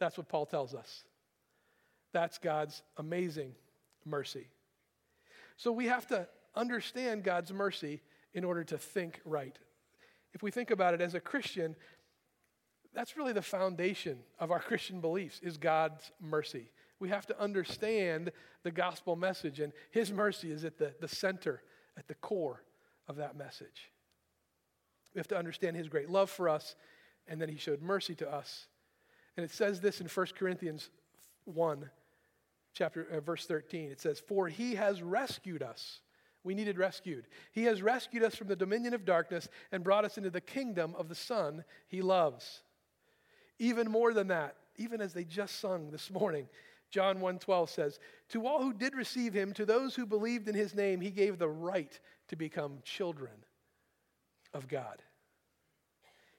That's 0.00 0.18
what 0.18 0.28
Paul 0.28 0.46
tells 0.46 0.74
us. 0.74 1.04
That's 2.12 2.38
God's 2.38 2.82
amazing 2.96 3.54
mercy. 4.04 4.48
So 5.56 5.72
we 5.72 5.86
have 5.86 6.06
to 6.08 6.28
understand 6.54 7.24
God's 7.24 7.52
mercy 7.52 8.02
in 8.34 8.44
order 8.44 8.64
to 8.64 8.78
think 8.78 9.20
right. 9.24 9.56
If 10.32 10.42
we 10.42 10.50
think 10.50 10.70
about 10.70 10.94
it 10.94 11.00
as 11.00 11.14
a 11.14 11.20
Christian, 11.20 11.76
that's 12.94 13.16
really 13.16 13.32
the 13.32 13.42
foundation 13.42 14.18
of 14.38 14.50
our 14.50 14.60
Christian 14.60 15.00
beliefs 15.00 15.40
is 15.42 15.56
God's 15.56 16.10
mercy. 16.20 16.70
We 17.00 17.08
have 17.08 17.26
to 17.26 17.40
understand 17.40 18.30
the 18.62 18.70
gospel 18.70 19.16
message, 19.16 19.60
and 19.60 19.72
His 19.90 20.12
mercy 20.12 20.52
is 20.52 20.64
at 20.64 20.78
the, 20.78 20.94
the 21.00 21.08
center, 21.08 21.62
at 21.98 22.06
the 22.06 22.14
core 22.14 22.62
of 23.08 23.16
that 23.16 23.36
message. 23.36 23.90
We 25.14 25.18
have 25.18 25.28
to 25.28 25.36
understand 25.38 25.76
His 25.76 25.88
great 25.88 26.08
love 26.08 26.30
for 26.30 26.48
us, 26.48 26.76
and 27.26 27.40
then 27.40 27.48
He 27.48 27.56
showed 27.56 27.82
mercy 27.82 28.14
to 28.16 28.32
us. 28.32 28.66
And 29.36 29.44
it 29.44 29.50
says 29.50 29.80
this 29.80 30.00
in 30.00 30.06
1 30.06 30.26
Corinthians 30.38 30.90
1, 31.44 31.90
chapter, 32.72 33.06
uh, 33.10 33.20
verse 33.20 33.46
13. 33.46 33.90
It 33.90 34.00
says, 34.00 34.20
For 34.20 34.48
He 34.48 34.74
has 34.74 35.02
rescued 35.02 35.62
us. 35.62 36.00
We 36.44 36.54
needed 36.54 36.78
rescued. 36.78 37.26
He 37.52 37.64
has 37.64 37.82
rescued 37.82 38.24
us 38.24 38.34
from 38.34 38.48
the 38.48 38.56
dominion 38.56 38.94
of 38.94 39.04
darkness 39.04 39.48
and 39.70 39.84
brought 39.84 40.04
us 40.04 40.18
into 40.18 40.30
the 40.30 40.40
kingdom 40.40 40.94
of 40.96 41.08
the 41.08 41.14
Son 41.14 41.64
He 41.86 42.02
loves. 42.02 42.62
Even 43.58 43.90
more 43.90 44.12
than 44.12 44.28
that, 44.28 44.56
even 44.76 45.00
as 45.00 45.12
they 45.12 45.24
just 45.24 45.60
sung 45.60 45.90
this 45.90 46.10
morning, 46.10 46.48
John 46.90 47.20
1:12 47.20 47.70
says, 47.70 47.98
"To 48.28 48.46
all 48.46 48.62
who 48.62 48.72
did 48.72 48.94
receive 48.94 49.32
him, 49.32 49.54
to 49.54 49.64
those 49.64 49.94
who 49.94 50.04
believed 50.04 50.46
in 50.46 50.54
his 50.54 50.74
name, 50.74 51.00
he 51.00 51.10
gave 51.10 51.38
the 51.38 51.48
right 51.48 51.98
to 52.28 52.36
become 52.36 52.82
children 52.82 53.44
of 54.52 54.68
God." 54.68 55.02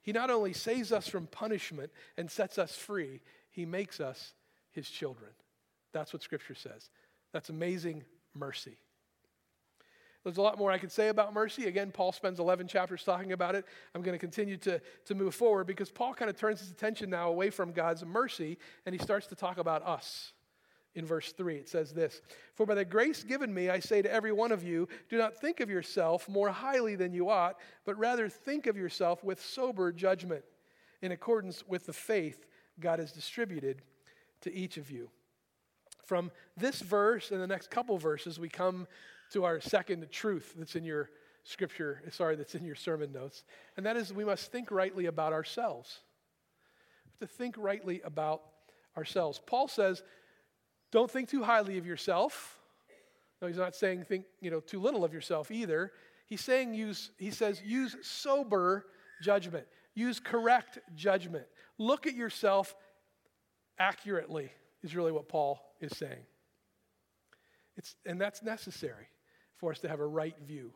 He 0.03 0.11
not 0.11 0.29
only 0.29 0.53
saves 0.53 0.91
us 0.91 1.07
from 1.07 1.27
punishment 1.27 1.91
and 2.17 2.29
sets 2.29 2.57
us 2.57 2.77
free, 2.77 3.21
he 3.49 3.65
makes 3.65 3.99
us 3.99 4.33
his 4.71 4.89
children. 4.89 5.33
That's 5.93 6.11
what 6.11 6.21
scripture 6.21 6.55
says. 6.55 6.89
That's 7.31 7.49
amazing 7.49 8.03
mercy. 8.33 8.77
There's 10.23 10.37
a 10.37 10.41
lot 10.41 10.57
more 10.57 10.71
I 10.71 10.77
could 10.77 10.91
say 10.91 11.09
about 11.09 11.33
mercy. 11.33 11.67
Again, 11.67 11.91
Paul 11.91 12.13
spends 12.13 12.39
11 12.39 12.67
chapters 12.67 13.03
talking 13.03 13.33
about 13.33 13.55
it. 13.55 13.65
I'm 13.93 14.01
going 14.01 14.15
to 14.15 14.19
continue 14.19 14.55
to, 14.57 14.81
to 15.05 15.15
move 15.15 15.35
forward 15.35 15.67
because 15.67 15.91
Paul 15.91 16.13
kind 16.13 16.29
of 16.29 16.37
turns 16.37 16.61
his 16.61 16.71
attention 16.71 17.09
now 17.09 17.29
away 17.29 17.49
from 17.49 17.73
God's 17.73 18.05
mercy 18.05 18.57
and 18.85 18.95
he 18.95 18.99
starts 18.99 19.27
to 19.27 19.35
talk 19.35 19.57
about 19.57 19.85
us. 19.85 20.31
In 20.95 21.05
verse 21.05 21.31
3, 21.31 21.55
it 21.55 21.67
says 21.67 21.91
this 21.91 22.21
For 22.53 22.65
by 22.67 22.75
the 22.75 22.85
grace 22.85 23.23
given 23.23 23.51
me, 23.51 23.69
I 23.69 23.79
say 23.79 24.01
to 24.03 24.13
every 24.13 24.31
one 24.31 24.51
of 24.51 24.63
you, 24.63 24.87
do 25.09 25.17
not 25.17 25.35
think 25.35 25.59
of 25.59 25.69
yourself 25.69 26.29
more 26.29 26.49
highly 26.49 26.95
than 26.95 27.13
you 27.13 27.29
ought, 27.29 27.57
but 27.83 27.97
rather 27.97 28.29
think 28.29 28.67
of 28.67 28.77
yourself 28.77 29.23
with 29.23 29.43
sober 29.43 29.91
judgment, 29.91 30.43
in 31.01 31.11
accordance 31.11 31.67
with 31.67 31.87
the 31.87 31.93
faith 31.93 32.45
God 32.79 32.99
has 32.99 33.11
distributed 33.11 33.81
to 34.41 34.53
each 34.53 34.77
of 34.77 34.91
you. 34.91 35.09
From 36.05 36.31
this 36.57 36.81
verse 36.81 37.31
and 37.31 37.41
the 37.41 37.47
next 37.47 37.71
couple 37.71 37.97
verses, 37.97 38.39
we 38.39 38.49
come 38.49 38.87
to 39.31 39.45
our 39.45 39.59
second 39.59 40.05
truth 40.11 40.53
that's 40.57 40.75
in 40.75 40.83
your 40.83 41.09
scripture, 41.43 42.01
sorry, 42.11 42.35
that's 42.35 42.55
in 42.55 42.63
your 42.63 42.75
sermon 42.75 43.11
notes, 43.11 43.43
and 43.75 43.85
that 43.85 43.97
is 43.97 44.13
we 44.13 44.25
must 44.25 44.51
think 44.51 44.71
rightly 44.71 45.07
about 45.07 45.33
ourselves. 45.33 45.99
To 47.19 47.27
think 47.27 47.55
rightly 47.57 48.01
about 48.01 48.41
ourselves. 48.97 49.39
Paul 49.45 49.67
says, 49.67 50.03
don't 50.91 51.09
think 51.09 51.29
too 51.29 51.43
highly 51.43 51.77
of 51.77 51.85
yourself. 51.85 52.59
No, 53.41 53.47
he's 53.47 53.57
not 53.57 53.75
saying 53.75 54.03
think, 54.03 54.25
you 54.39 54.51
know, 54.51 54.59
too 54.59 54.79
little 54.79 55.03
of 55.03 55.13
yourself 55.13 55.51
either. 55.51 55.91
He's 56.27 56.41
saying 56.41 56.73
use, 56.73 57.11
he 57.17 57.31
says, 57.31 57.61
use 57.65 57.95
sober 58.01 58.85
judgment. 59.21 59.65
Use 59.95 60.19
correct 60.19 60.79
judgment. 60.95 61.45
Look 61.77 62.07
at 62.07 62.15
yourself 62.15 62.75
accurately, 63.79 64.51
is 64.81 64.95
really 64.95 65.11
what 65.11 65.27
Paul 65.27 65.59
is 65.83 65.97
saying. 65.97 66.25
It's, 67.75 67.95
and 68.05 68.19
that's 68.19 68.41
necessary 68.41 69.07
for 69.57 69.71
us 69.71 69.79
to 69.79 69.89
have 69.89 69.99
a 69.99 70.07
right 70.07 70.35
view 70.45 70.73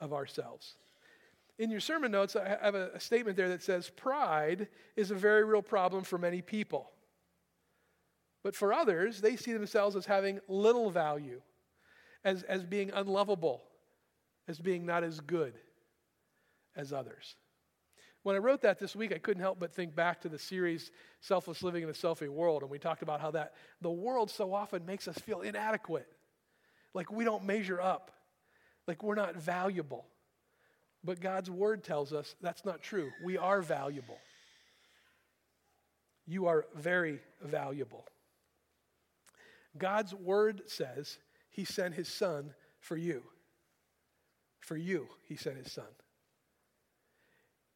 of 0.00 0.12
ourselves. 0.12 0.76
In 1.58 1.70
your 1.70 1.80
sermon 1.80 2.10
notes, 2.10 2.36
I 2.36 2.56
have 2.60 2.74
a, 2.74 2.98
statement 2.98 3.36
there 3.36 3.48
that 3.48 3.62
says 3.62 3.90
pride 3.90 4.68
is 4.96 5.10
a 5.10 5.14
very 5.14 5.44
real 5.44 5.62
problem 5.62 6.02
for 6.02 6.18
many 6.18 6.42
people. 6.42 6.90
But 8.42 8.56
for 8.56 8.72
others, 8.72 9.20
they 9.20 9.36
see 9.36 9.52
themselves 9.52 9.96
as 9.96 10.04
having 10.04 10.40
little 10.48 10.90
value, 10.90 11.40
as, 12.24 12.42
as 12.42 12.64
being 12.64 12.90
unlovable, 12.92 13.62
as 14.48 14.58
being 14.58 14.84
not 14.84 15.04
as 15.04 15.20
good 15.20 15.54
as 16.76 16.92
others. 16.92 17.36
When 18.24 18.34
I 18.34 18.40
wrote 18.40 18.62
that 18.62 18.78
this 18.78 18.96
week, 18.96 19.12
I 19.12 19.18
couldn't 19.18 19.42
help 19.42 19.60
but 19.60 19.72
think 19.72 19.94
back 19.94 20.22
to 20.22 20.28
the 20.28 20.38
series 20.38 20.90
Selfless 21.20 21.62
Living 21.62 21.82
in 21.82 21.88
a 21.88 21.92
Selfie 21.92 22.28
World, 22.28 22.62
and 22.62 22.70
we 22.70 22.78
talked 22.78 23.02
about 23.02 23.20
how 23.20 23.30
that 23.32 23.54
the 23.80 23.90
world 23.90 24.30
so 24.30 24.52
often 24.52 24.84
makes 24.84 25.06
us 25.06 25.16
feel 25.18 25.42
inadequate, 25.42 26.08
like 26.94 27.12
we 27.12 27.24
don't 27.24 27.44
measure 27.44 27.80
up 27.80 28.10
like 28.86 29.02
we're 29.02 29.14
not 29.14 29.36
valuable. 29.36 30.06
But 31.02 31.20
God's 31.20 31.50
word 31.50 31.84
tells 31.84 32.12
us 32.12 32.34
that's 32.40 32.64
not 32.64 32.82
true. 32.82 33.10
We 33.22 33.36
are 33.36 33.60
valuable. 33.60 34.18
You 36.26 36.46
are 36.46 36.66
very 36.74 37.20
valuable. 37.42 38.06
God's 39.76 40.14
word 40.14 40.62
says 40.66 41.18
he 41.50 41.64
sent 41.64 41.94
his 41.94 42.08
son 42.08 42.54
for 42.80 42.96
you. 42.96 43.22
For 44.60 44.76
you, 44.76 45.08
he 45.28 45.36
sent 45.36 45.58
his 45.58 45.70
son. 45.72 45.84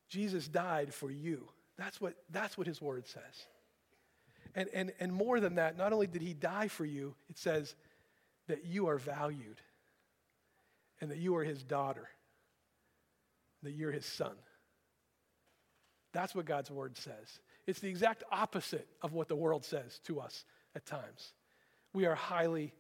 Jesus 0.08 0.48
died 0.48 0.92
for 0.92 1.10
you. 1.10 1.48
That's 1.76 2.00
what, 2.00 2.14
that's 2.30 2.58
what 2.58 2.66
his 2.66 2.80
word 2.80 3.06
says. 3.06 3.46
And, 4.54 4.68
and, 4.72 4.92
and 4.98 5.12
more 5.12 5.38
than 5.40 5.56
that, 5.56 5.76
not 5.76 5.92
only 5.92 6.06
did 6.06 6.22
he 6.22 6.34
die 6.34 6.68
for 6.68 6.84
you, 6.84 7.14
it 7.28 7.38
says 7.38 7.74
that 8.48 8.64
you 8.64 8.88
are 8.88 8.98
valued 8.98 9.60
and 11.00 11.10
that 11.10 11.18
you 11.18 11.36
are 11.36 11.44
his 11.44 11.62
daughter, 11.62 12.08
that 13.62 13.72
you're 13.72 13.92
his 13.92 14.06
son. 14.06 14.34
That's 16.12 16.34
what 16.34 16.46
God's 16.46 16.70
word 16.70 16.96
says. 16.96 17.40
It's 17.66 17.80
the 17.80 17.88
exact 17.88 18.24
opposite 18.32 18.88
of 19.02 19.12
what 19.12 19.28
the 19.28 19.36
world 19.36 19.64
says 19.64 20.00
to 20.06 20.20
us 20.20 20.44
at 20.74 20.86
times. 20.86 21.34
We 21.92 22.06
are 22.06 22.14
highly 22.14 22.72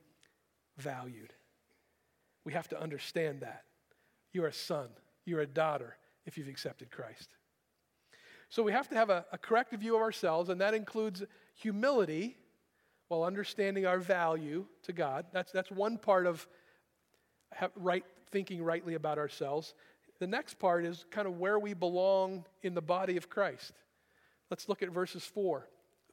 valued. 0.78 1.32
We 2.44 2.54
have 2.54 2.68
to 2.68 2.80
understand 2.80 3.40
that. 3.42 3.64
You're 4.32 4.46
a 4.46 4.52
son, 4.52 4.88
you're 5.24 5.40
a 5.40 5.46
daughter 5.46 5.96
if 6.28 6.36
you've 6.36 6.48
accepted 6.48 6.90
Christ. 6.90 7.30
So 8.50 8.62
we 8.62 8.70
have 8.72 8.88
to 8.88 8.94
have 8.94 9.10
a, 9.10 9.24
a 9.32 9.38
correct 9.38 9.74
view 9.74 9.96
of 9.96 10.02
ourselves, 10.02 10.50
and 10.50 10.60
that 10.60 10.74
includes 10.74 11.24
humility 11.54 12.36
while 13.08 13.24
understanding 13.24 13.86
our 13.86 13.98
value 13.98 14.66
to 14.82 14.92
God. 14.92 15.24
That's, 15.32 15.50
that's 15.50 15.70
one 15.70 15.96
part 15.96 16.26
of 16.26 16.46
right, 17.74 18.04
thinking 18.30 18.62
rightly 18.62 18.94
about 18.94 19.18
ourselves. 19.18 19.74
The 20.20 20.26
next 20.26 20.58
part 20.58 20.84
is 20.84 21.06
kind 21.10 21.26
of 21.26 21.38
where 21.38 21.58
we 21.58 21.72
belong 21.72 22.44
in 22.62 22.74
the 22.74 22.82
body 22.82 23.16
of 23.16 23.30
Christ. 23.30 23.72
Let's 24.50 24.68
look 24.68 24.82
at 24.82 24.90
verses 24.90 25.24
4 25.24 25.66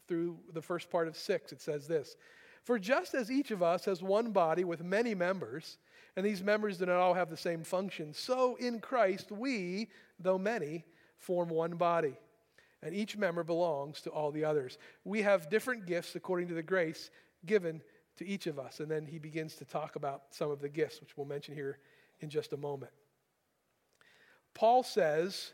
through 0.08 0.38
the 0.54 0.62
first 0.62 0.90
part 0.90 1.10
of 1.10 1.18
6. 1.18 1.52
It 1.52 1.62
says 1.62 1.88
this 1.88 2.16
For 2.64 2.80
just 2.80 3.14
as 3.14 3.30
each 3.30 3.52
of 3.52 3.62
us 3.62 3.84
has 3.86 4.02
one 4.02 4.32
body 4.32 4.64
with 4.64 4.82
many 4.82 5.14
members, 5.14 5.78
and 6.16 6.26
these 6.26 6.44
members 6.44 6.78
do 6.78 6.86
not 6.86 6.96
all 6.96 7.14
have 7.14 7.30
the 7.30 7.38
same 7.38 7.64
function, 7.64 8.14
so 8.14 8.56
in 8.56 8.80
Christ 8.80 9.32
we, 9.32 9.90
though 10.20 10.38
many, 10.38 10.86
form 11.18 11.50
one 11.50 11.76
body. 11.76 12.16
And 12.82 12.94
each 12.94 13.18
member 13.18 13.44
belongs 13.44 14.02
to 14.02 14.12
all 14.12 14.32
the 14.32 14.46
others. 14.46 14.78
We 15.04 15.24
have 15.24 15.50
different 15.50 15.88
gifts 15.88 16.16
according 16.16 16.50
to 16.50 16.54
the 16.54 16.62
grace 16.62 17.10
given 17.46 17.82
to 18.18 18.26
each 18.28 18.48
of 18.48 18.60
us. 18.60 18.80
And 18.80 18.90
then 18.90 19.06
he 19.06 19.18
begins 19.18 19.56
to 19.56 19.66
talk 19.66 19.96
about 19.96 20.24
some 20.30 20.52
of 20.52 20.62
the 20.62 20.70
gifts, 20.70 21.02
which 21.02 21.18
we'll 21.18 21.26
mention 21.26 21.56
here 21.56 21.80
in 22.20 22.30
just 22.30 22.54
a 22.54 22.58
moment. 22.58 22.92
Paul 24.54 24.84
says, 24.84 25.52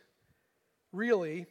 really, 0.92 1.48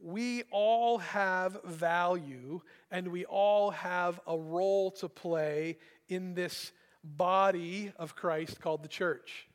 we 0.00 0.44
all 0.50 0.98
have 0.98 1.62
value 1.64 2.60
and 2.90 3.08
we 3.08 3.24
all 3.24 3.70
have 3.72 4.20
a 4.26 4.36
role 4.36 4.90
to 4.92 5.08
play 5.08 5.78
in 6.08 6.34
this 6.34 6.72
body 7.04 7.92
of 7.96 8.14
Christ 8.14 8.60
called 8.60 8.82
the 8.82 8.88
church. 8.88 9.48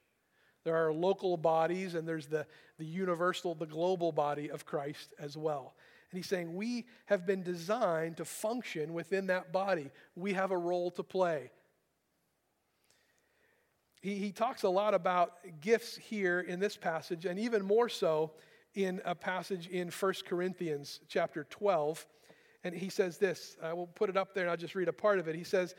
There 0.64 0.76
are 0.76 0.94
local 0.94 1.38
bodies 1.38 1.96
and 1.96 2.08
there's 2.08 2.28
the, 2.28 2.46
the 2.78 2.86
universal, 2.86 3.54
the 3.54 3.66
global 3.66 4.12
body 4.12 4.50
of 4.50 4.66
Christ 4.66 5.14
as 5.20 5.36
well. 5.36 5.76
And 6.12 6.18
he's 6.18 6.28
saying 6.28 6.56
we 6.56 6.86
have 7.08 7.26
been 7.26 7.44
designed 7.44 8.18
to 8.18 8.26
function 8.26 8.94
within 8.94 9.28
that 9.28 9.52
body. 9.52 9.90
We 10.16 10.34
have 10.34 10.52
a 10.52 10.58
role 10.58 10.92
to 10.92 11.04
play. 11.04 11.52
He, 14.02 14.16
he 14.16 14.32
talks 14.32 14.64
a 14.64 14.70
lot 14.70 14.94
about 14.94 15.38
gifts 15.62 15.96
here 15.98 16.42
in 16.42 16.60
this 16.60 16.76
passage, 16.76 17.26
and 17.26 17.40
even 17.40 17.64
more 17.64 17.90
so 17.90 18.32
in 18.76 19.02
a 19.06 19.16
passage 19.16 19.68
in 19.68 19.90
1 19.90 20.14
Corinthians 20.28 21.00
chapter 21.08 21.46
12. 21.46 22.06
And 22.64 22.76
he 22.76 22.90
says 22.90 23.18
this 23.18 23.58
I 23.64 23.74
will 23.74 23.88
put 23.88 24.10
it 24.10 24.18
up 24.18 24.34
there 24.34 24.44
and 24.44 24.52
I'll 24.52 24.58
just 24.58 24.76
read 24.76 24.88
a 24.88 24.94
part 24.94 25.20
of 25.20 25.28
it. 25.28 25.36
He 25.36 25.44
says, 25.44 25.74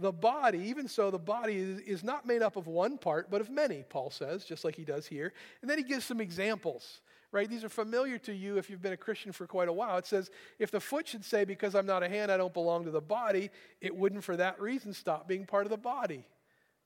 The 0.00 0.12
body, 0.12 0.58
even 0.60 0.88
so, 0.88 1.10
the 1.10 1.18
body 1.18 1.56
is, 1.56 2.02
not 2.02 2.26
made 2.26 2.42
up 2.42 2.56
of 2.56 2.66
one 2.66 2.96
part, 2.96 3.30
but 3.30 3.40
of 3.40 3.50
many, 3.50 3.84
Paul 3.88 4.10
says, 4.10 4.44
just 4.44 4.64
like 4.64 4.74
he 4.74 4.84
does 4.84 5.06
here. 5.06 5.32
And 5.60 5.70
then 5.70 5.76
he 5.76 5.84
gives 5.84 6.04
some 6.04 6.20
examples 6.20 7.00
right? 7.32 7.48
These 7.48 7.62
are 7.62 7.68
familiar 7.68 8.18
to 8.18 8.32
you 8.32 8.58
if 8.58 8.68
you've 8.68 8.82
been 8.82 8.92
a 8.92 8.96
Christian 8.96 9.32
for 9.32 9.46
quite 9.46 9.68
a 9.68 9.72
while. 9.72 9.96
It 9.98 10.06
says, 10.06 10.30
if 10.58 10.70
the 10.70 10.80
foot 10.80 11.06
should 11.06 11.24
say, 11.24 11.44
because 11.44 11.74
I'm 11.74 11.86
not 11.86 12.02
a 12.02 12.08
hand, 12.08 12.32
I 12.32 12.36
don't 12.36 12.52
belong 12.52 12.84
to 12.84 12.90
the 12.90 13.00
body, 13.00 13.50
it 13.80 13.94
wouldn't 13.94 14.24
for 14.24 14.36
that 14.36 14.60
reason 14.60 14.92
stop 14.92 15.28
being 15.28 15.46
part 15.46 15.64
of 15.64 15.70
the 15.70 15.76
body. 15.76 16.26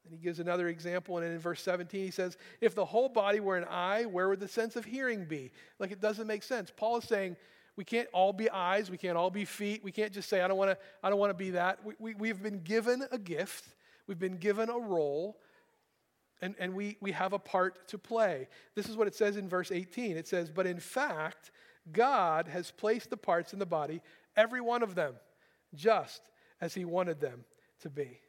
And 0.04 0.12
he 0.12 0.18
gives 0.18 0.40
another 0.40 0.68
example, 0.68 1.16
and 1.16 1.26
in 1.26 1.38
verse 1.38 1.62
17 1.62 2.04
he 2.04 2.10
says, 2.10 2.36
If 2.60 2.74
the 2.74 2.84
whole 2.84 3.08
body 3.08 3.40
were 3.40 3.56
an 3.56 3.64
eye, 3.64 4.04
where 4.04 4.28
would 4.28 4.40
the 4.40 4.48
sense 4.48 4.76
of 4.76 4.84
hearing 4.84 5.24
be? 5.24 5.50
Like 5.78 5.92
it 5.92 6.00
doesn't 6.00 6.26
make 6.26 6.42
sense. 6.42 6.70
Paul 6.76 6.98
is 6.98 7.04
saying, 7.04 7.36
we 7.76 7.84
can't 7.84 8.08
all 8.12 8.32
be 8.32 8.48
eyes, 8.50 8.90
we 8.90 8.96
can't 8.96 9.16
all 9.16 9.30
be 9.30 9.44
feet, 9.44 9.82
we 9.82 9.92
can't 9.92 10.12
just 10.12 10.28
say, 10.28 10.40
I 10.40 10.48
don't 10.48 10.58
want 10.58 10.70
to 10.70 10.78
I 11.02 11.10
don't 11.10 11.18
want 11.18 11.30
to 11.30 11.34
be 11.34 11.50
that. 11.50 11.84
We, 11.84 11.94
we, 11.98 12.14
we've 12.14 12.42
been 12.42 12.60
given 12.62 13.04
a 13.10 13.18
gift, 13.18 13.64
we've 14.06 14.18
been 14.18 14.36
given 14.36 14.68
a 14.68 14.78
role, 14.78 15.38
and, 16.40 16.54
and 16.58 16.74
we, 16.74 16.96
we 17.00 17.12
have 17.12 17.32
a 17.32 17.38
part 17.38 17.88
to 17.88 17.98
play. 17.98 18.48
This 18.74 18.88
is 18.88 18.96
what 18.96 19.06
it 19.06 19.14
says 19.14 19.36
in 19.36 19.48
verse 19.48 19.72
18. 19.72 20.16
It 20.16 20.28
says, 20.28 20.50
But 20.50 20.66
in 20.66 20.78
fact, 20.78 21.50
God 21.92 22.48
has 22.48 22.70
placed 22.70 23.10
the 23.10 23.16
parts 23.16 23.52
in 23.52 23.58
the 23.58 23.66
body, 23.66 24.02
every 24.36 24.60
one 24.60 24.82
of 24.82 24.94
them, 24.94 25.14
just 25.74 26.22
as 26.60 26.74
He 26.74 26.84
wanted 26.84 27.20
them 27.20 27.44
to 27.80 27.90
be. 27.90 28.20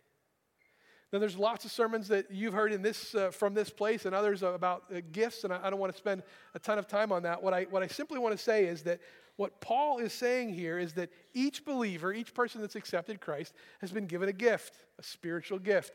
Now, 1.14 1.20
there's 1.20 1.38
lots 1.38 1.66
of 1.66 1.72
sermons 1.72 2.08
that 2.10 2.32
you've 2.32 2.54
heard 2.54 2.74
in 2.74 2.82
this, 2.82 3.16
uh, 3.16 3.32
from 3.32 3.54
this 3.54 3.70
place 3.70 4.06
and 4.06 4.14
others 4.14 4.44
about 4.44 4.84
uh, 4.94 5.02
gifts, 5.12 5.44
and 5.44 5.54
I, 5.54 5.60
I 5.64 5.70
don't 5.70 5.80
want 5.80 5.92
to 5.94 5.98
spend 5.98 6.24
a 6.54 6.60
ton 6.60 6.78
of 6.78 6.88
time 6.88 7.12
on 7.12 7.24
that. 7.24 7.42
What 7.42 7.54
I, 7.54 7.64
what 7.70 7.84
I 7.84 7.88
simply 7.88 8.20
want 8.20 8.36
to 8.36 8.44
say 8.44 8.66
is 8.66 8.82
that 8.84 9.00
what 9.38 9.60
Paul 9.60 10.00
is 10.00 10.14
saying 10.14 10.54
here 10.54 10.80
is 10.80 10.94
that 10.94 11.10
each 11.34 11.66
believer, 11.66 12.14
each 12.14 12.34
person 12.34 12.62
that's 12.62 12.76
accepted 12.76 13.20
Christ, 13.20 13.54
has 13.82 13.92
been 13.92 14.06
given 14.06 14.30
a 14.30 14.34
gift, 14.34 14.74
a 14.98 15.04
spiritual 15.04 15.60
gift 15.60 15.92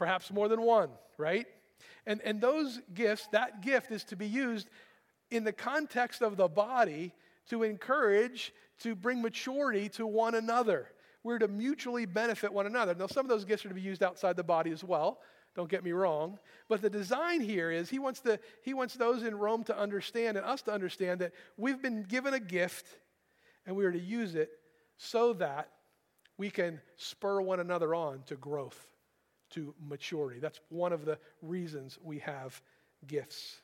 perhaps 0.00 0.32
more 0.32 0.48
than 0.48 0.62
one, 0.62 0.88
right? 1.18 1.46
And, 2.06 2.22
and 2.22 2.40
those 2.40 2.80
gifts, 2.94 3.28
that 3.32 3.60
gift 3.60 3.90
is 3.90 4.02
to 4.04 4.16
be 4.16 4.26
used 4.26 4.70
in 5.30 5.44
the 5.44 5.52
context 5.52 6.22
of 6.22 6.38
the 6.38 6.48
body 6.48 7.12
to 7.50 7.64
encourage, 7.64 8.54
to 8.78 8.94
bring 8.94 9.20
maturity 9.20 9.90
to 9.90 10.06
one 10.06 10.34
another. 10.34 10.88
We're 11.22 11.38
to 11.38 11.48
mutually 11.48 12.06
benefit 12.06 12.50
one 12.50 12.64
another. 12.64 12.94
Now, 12.94 13.08
some 13.08 13.26
of 13.26 13.28
those 13.28 13.44
gifts 13.44 13.66
are 13.66 13.68
to 13.68 13.74
be 13.74 13.82
used 13.82 14.02
outside 14.02 14.36
the 14.36 14.42
body 14.42 14.70
as 14.70 14.82
well. 14.82 15.20
Don't 15.54 15.68
get 15.68 15.82
me 15.82 15.92
wrong. 15.92 16.38
But 16.68 16.82
the 16.82 16.90
design 16.90 17.40
here 17.40 17.70
is 17.70 17.90
he 17.90 17.98
wants, 17.98 18.20
the, 18.20 18.38
he 18.62 18.74
wants 18.74 18.94
those 18.94 19.22
in 19.22 19.34
Rome 19.34 19.64
to 19.64 19.76
understand 19.76 20.36
and 20.36 20.46
us 20.46 20.62
to 20.62 20.72
understand 20.72 21.20
that 21.20 21.32
we've 21.56 21.82
been 21.82 22.04
given 22.04 22.34
a 22.34 22.40
gift 22.40 22.86
and 23.66 23.76
we 23.76 23.84
are 23.84 23.92
to 23.92 24.00
use 24.00 24.34
it 24.34 24.50
so 24.96 25.32
that 25.34 25.70
we 26.38 26.50
can 26.50 26.80
spur 26.96 27.40
one 27.40 27.60
another 27.60 27.94
on 27.94 28.22
to 28.26 28.36
growth 28.36 28.86
to 29.50 29.74
maturity. 29.86 30.40
That's 30.40 30.60
one 30.68 30.92
of 30.92 31.04
the 31.04 31.18
reasons 31.42 31.98
we 32.02 32.20
have 32.20 32.60
gifts. 33.06 33.60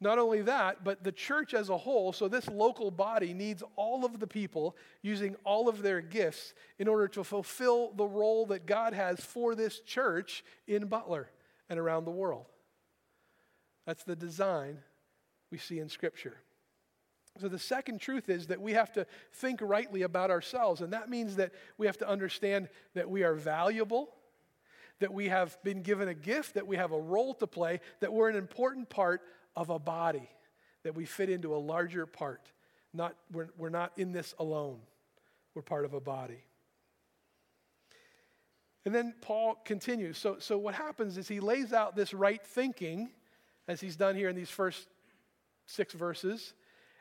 Not 0.00 0.18
only 0.18 0.42
that, 0.42 0.84
but 0.84 1.02
the 1.02 1.12
church 1.12 1.54
as 1.54 1.70
a 1.70 1.76
whole, 1.76 2.12
so 2.12 2.28
this 2.28 2.48
local 2.48 2.90
body 2.90 3.32
needs 3.32 3.62
all 3.76 4.04
of 4.04 4.20
the 4.20 4.26
people 4.26 4.76
using 5.00 5.36
all 5.42 5.68
of 5.68 5.80
their 5.82 6.02
gifts 6.02 6.52
in 6.78 6.86
order 6.86 7.08
to 7.08 7.24
fulfill 7.24 7.92
the 7.92 8.06
role 8.06 8.44
that 8.46 8.66
God 8.66 8.92
has 8.92 9.20
for 9.20 9.54
this 9.54 9.80
church 9.80 10.44
in 10.66 10.86
Butler 10.86 11.30
and 11.70 11.78
around 11.78 12.04
the 12.04 12.10
world. 12.10 12.46
That's 13.86 14.04
the 14.04 14.16
design 14.16 14.78
we 15.50 15.56
see 15.56 15.78
in 15.78 15.88
Scripture. 15.88 16.36
So, 17.38 17.48
the 17.48 17.58
second 17.58 18.00
truth 18.00 18.28
is 18.30 18.46
that 18.46 18.60
we 18.60 18.72
have 18.72 18.92
to 18.94 19.06
think 19.32 19.60
rightly 19.62 20.02
about 20.02 20.30
ourselves, 20.30 20.80
and 20.80 20.92
that 20.92 21.10
means 21.10 21.36
that 21.36 21.52
we 21.78 21.86
have 21.86 21.98
to 21.98 22.08
understand 22.08 22.68
that 22.94 23.08
we 23.08 23.24
are 23.24 23.34
valuable 23.34 24.10
that 24.98 25.12
we 25.12 25.28
have 25.28 25.62
been 25.62 25.82
given 25.82 26.08
a 26.08 26.14
gift, 26.14 26.54
that 26.54 26.66
we 26.66 26.76
have 26.76 26.92
a 26.92 26.98
role 26.98 27.34
to 27.34 27.46
play, 27.46 27.80
that 28.00 28.12
we're 28.12 28.30
an 28.30 28.36
important 28.36 28.88
part 28.88 29.20
of 29.56 29.70
a 29.70 29.78
body, 29.78 30.28
that 30.82 30.94
we 30.94 31.04
fit 31.04 31.30
into 31.30 31.54
a 31.54 31.58
larger 31.58 32.06
part. 32.06 32.50
Not, 32.92 33.16
we're, 33.32 33.48
we're 33.56 33.70
not 33.70 33.92
in 33.96 34.12
this 34.12 34.34
alone, 34.38 34.78
we're 35.54 35.62
part 35.62 35.84
of 35.84 35.94
a 35.94 36.00
body. 36.00 36.44
And 38.84 38.94
then 38.94 39.14
Paul 39.20 39.56
continues. 39.64 40.16
So, 40.16 40.36
so 40.38 40.56
what 40.56 40.74
happens 40.74 41.18
is 41.18 41.26
he 41.26 41.40
lays 41.40 41.72
out 41.72 41.96
this 41.96 42.14
right 42.14 42.40
thinking, 42.40 43.10
as 43.66 43.80
he's 43.80 43.96
done 43.96 44.14
here 44.14 44.28
in 44.28 44.36
these 44.36 44.50
first 44.50 44.86
six 45.66 45.92
verses, 45.92 46.54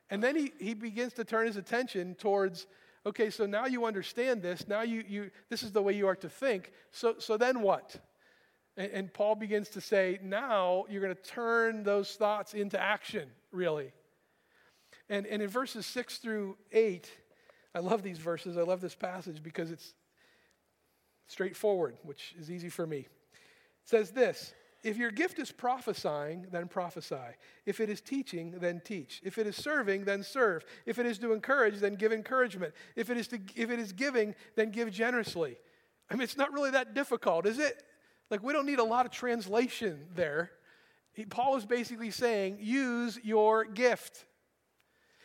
and 0.10 0.24
then 0.24 0.36
he, 0.36 0.52
he 0.60 0.74
begins 0.74 1.14
to 1.14 1.24
turn 1.24 1.46
his 1.46 1.58
attention 1.58 2.16
towards 2.16 2.66
okay, 3.06 3.30
so 3.30 3.46
now 3.46 3.68
you 3.68 3.86
understand 3.86 4.42
this. 4.42 4.68
Now 4.68 4.82
you, 4.82 5.04
you 5.08 5.32
this 5.50 5.62
is 5.62 5.72
the 5.72 5.82
way 5.82 5.94
you 5.94 6.08
are 6.08 6.16
to 6.16 6.30
think. 6.30 6.72
So, 6.92 7.16
so 7.20 7.38
then 7.38 7.62
what? 7.62 7.96
And, 8.78 8.92
and 8.92 9.14
Paul 9.14 9.36
begins 9.36 9.70
to 9.70 9.82
say, 9.82 10.20
now 10.24 10.86
you're 10.90 11.02
going 11.02 11.16
to 11.16 11.22
turn 11.22 11.84
those 11.84 12.12
thoughts 12.16 12.54
into 12.54 12.80
action, 12.80 13.30
really. 13.52 13.92
And, 15.10 15.26
and 15.28 15.42
in 15.42 15.50
verses 15.50 15.86
6 15.86 16.18
through 16.18 16.58
8, 16.72 17.10
I 17.74 17.80
love 17.80 18.04
these 18.04 18.18
verses. 18.18 18.58
I 18.58 18.62
love 18.62 18.82
this 18.82 18.96
passage 18.96 19.44
because 19.44 19.72
it's 19.72 19.94
straightforward, 21.28 21.98
which 22.04 22.34
is 22.40 22.50
easy 22.50 22.70
for 22.70 22.88
me. 22.88 23.00
It 23.00 23.08
says 23.84 24.12
this 24.12 24.54
if 24.86 24.98
your 24.98 25.10
gift 25.10 25.40
is 25.40 25.52
prophesying, 25.52 26.46
then 26.52 26.68
prophesy. 26.68 27.16
If 27.66 27.80
it 27.80 27.90
is 27.90 28.02
teaching, 28.02 28.54
then 28.60 28.82
teach. 28.86 29.20
If 29.24 29.40
it 29.40 29.48
is 29.48 29.56
serving, 29.56 30.06
then 30.06 30.22
serve. 30.22 30.64
If 30.86 31.00
it 31.00 31.08
is 31.08 31.18
to 31.20 31.34
encourage, 31.34 31.80
then 31.80 31.96
give 31.96 32.14
encouragement. 32.14 32.72
If 32.96 33.10
it 33.10 33.18
is, 33.18 33.28
to, 33.30 33.40
if 33.56 33.72
it 33.72 33.80
is 33.80 33.94
giving, 33.94 34.36
then 34.56 34.70
give 34.70 34.92
generously. 34.92 35.58
I 36.08 36.14
mean, 36.14 36.22
it's 36.22 36.38
not 36.38 36.54
really 36.54 36.70
that 36.70 36.94
difficult, 36.94 37.48
is 37.48 37.58
it? 37.58 37.82
Like, 38.30 38.44
we 38.44 38.54
don't 38.54 38.66
need 38.66 38.80
a 38.80 38.84
lot 38.84 39.06
of 39.06 39.12
translation 39.12 40.08
there. 40.16 40.52
He, 41.14 41.26
Paul 41.26 41.56
is 41.58 41.66
basically 41.66 42.12
saying, 42.12 42.58
use 42.60 43.20
your 43.24 43.66
gift. 43.66 44.26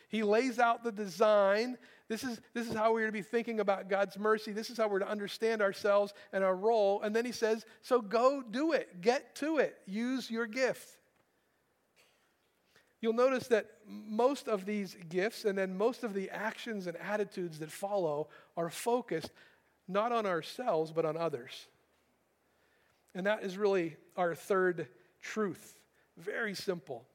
He 0.09 0.23
lays 0.23 0.59
out 0.59 0.83
the 0.83 0.91
design 0.91 1.77
this 2.11 2.25
is, 2.25 2.41
this 2.53 2.67
is 2.67 2.75
how 2.75 2.93
we're 2.93 3.05
to 3.05 3.11
be 3.13 3.21
thinking 3.21 3.61
about 3.61 3.87
God's 3.87 4.19
mercy. 4.19 4.51
This 4.51 4.69
is 4.69 4.77
how 4.77 4.89
we're 4.89 4.99
to 4.99 5.07
understand 5.07 5.61
ourselves 5.61 6.13
and 6.33 6.43
our 6.43 6.57
role. 6.57 7.01
And 7.03 7.15
then 7.15 7.23
he 7.23 7.31
says, 7.31 7.65
So 7.83 8.01
go 8.01 8.41
do 8.41 8.73
it, 8.73 8.99
get 8.99 9.33
to 9.35 9.59
it, 9.59 9.77
use 9.85 10.29
your 10.29 10.45
gift. 10.45 10.97
You'll 12.99 13.13
notice 13.13 13.47
that 13.47 13.67
most 13.87 14.49
of 14.49 14.65
these 14.65 14.97
gifts 15.07 15.45
and 15.45 15.57
then 15.57 15.77
most 15.77 16.03
of 16.03 16.13
the 16.13 16.29
actions 16.31 16.85
and 16.85 16.97
attitudes 16.97 17.59
that 17.59 17.71
follow 17.71 18.27
are 18.57 18.69
focused 18.69 19.31
not 19.87 20.11
on 20.11 20.25
ourselves, 20.25 20.91
but 20.91 21.05
on 21.05 21.15
others. 21.15 21.69
And 23.13 23.25
that 23.25 23.43
is 23.43 23.57
really 23.57 23.97
our 24.15 24.35
third 24.35 24.87
truth. 25.21 25.79
Very 26.17 26.53
simple. 26.53 27.05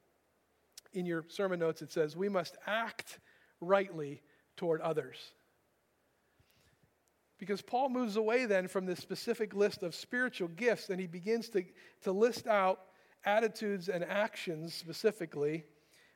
In 0.92 1.06
your 1.06 1.24
sermon 1.28 1.60
notes, 1.60 1.82
it 1.82 1.92
says, 1.92 2.16
We 2.16 2.28
must 2.28 2.56
act 2.66 3.18
rightly 3.60 4.22
toward 4.56 4.80
others. 4.80 5.16
Because 7.38 7.60
Paul 7.60 7.90
moves 7.90 8.16
away 8.16 8.46
then 8.46 8.66
from 8.66 8.86
this 8.86 8.98
specific 8.98 9.54
list 9.54 9.82
of 9.82 9.94
spiritual 9.94 10.48
gifts 10.48 10.88
and 10.88 10.98
he 10.98 11.06
begins 11.06 11.50
to, 11.50 11.64
to 12.02 12.12
list 12.12 12.46
out 12.46 12.80
attitudes 13.24 13.88
and 13.88 14.02
actions 14.04 14.72
specifically. 14.72 15.64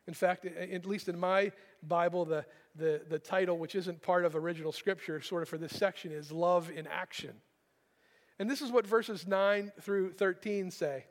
In 0.06 0.14
fact, 0.14 0.46
at 0.46 0.86
least 0.86 1.08
in 1.08 1.18
my 1.18 1.52
Bible, 1.82 2.24
the, 2.24 2.44
the, 2.74 3.02
the 3.08 3.18
title, 3.18 3.58
which 3.58 3.74
isn't 3.74 4.00
part 4.00 4.24
of 4.24 4.34
original 4.34 4.72
scripture, 4.72 5.20
sort 5.20 5.42
of 5.42 5.48
for 5.48 5.58
this 5.58 5.76
section, 5.76 6.10
is 6.10 6.32
Love 6.32 6.70
in 6.70 6.86
Action. 6.86 7.34
And 8.40 8.50
this 8.50 8.60
is 8.60 8.72
what 8.72 8.86
verses 8.86 9.28
9 9.28 9.70
through 9.80 10.14
13 10.14 10.72
say 10.72 11.04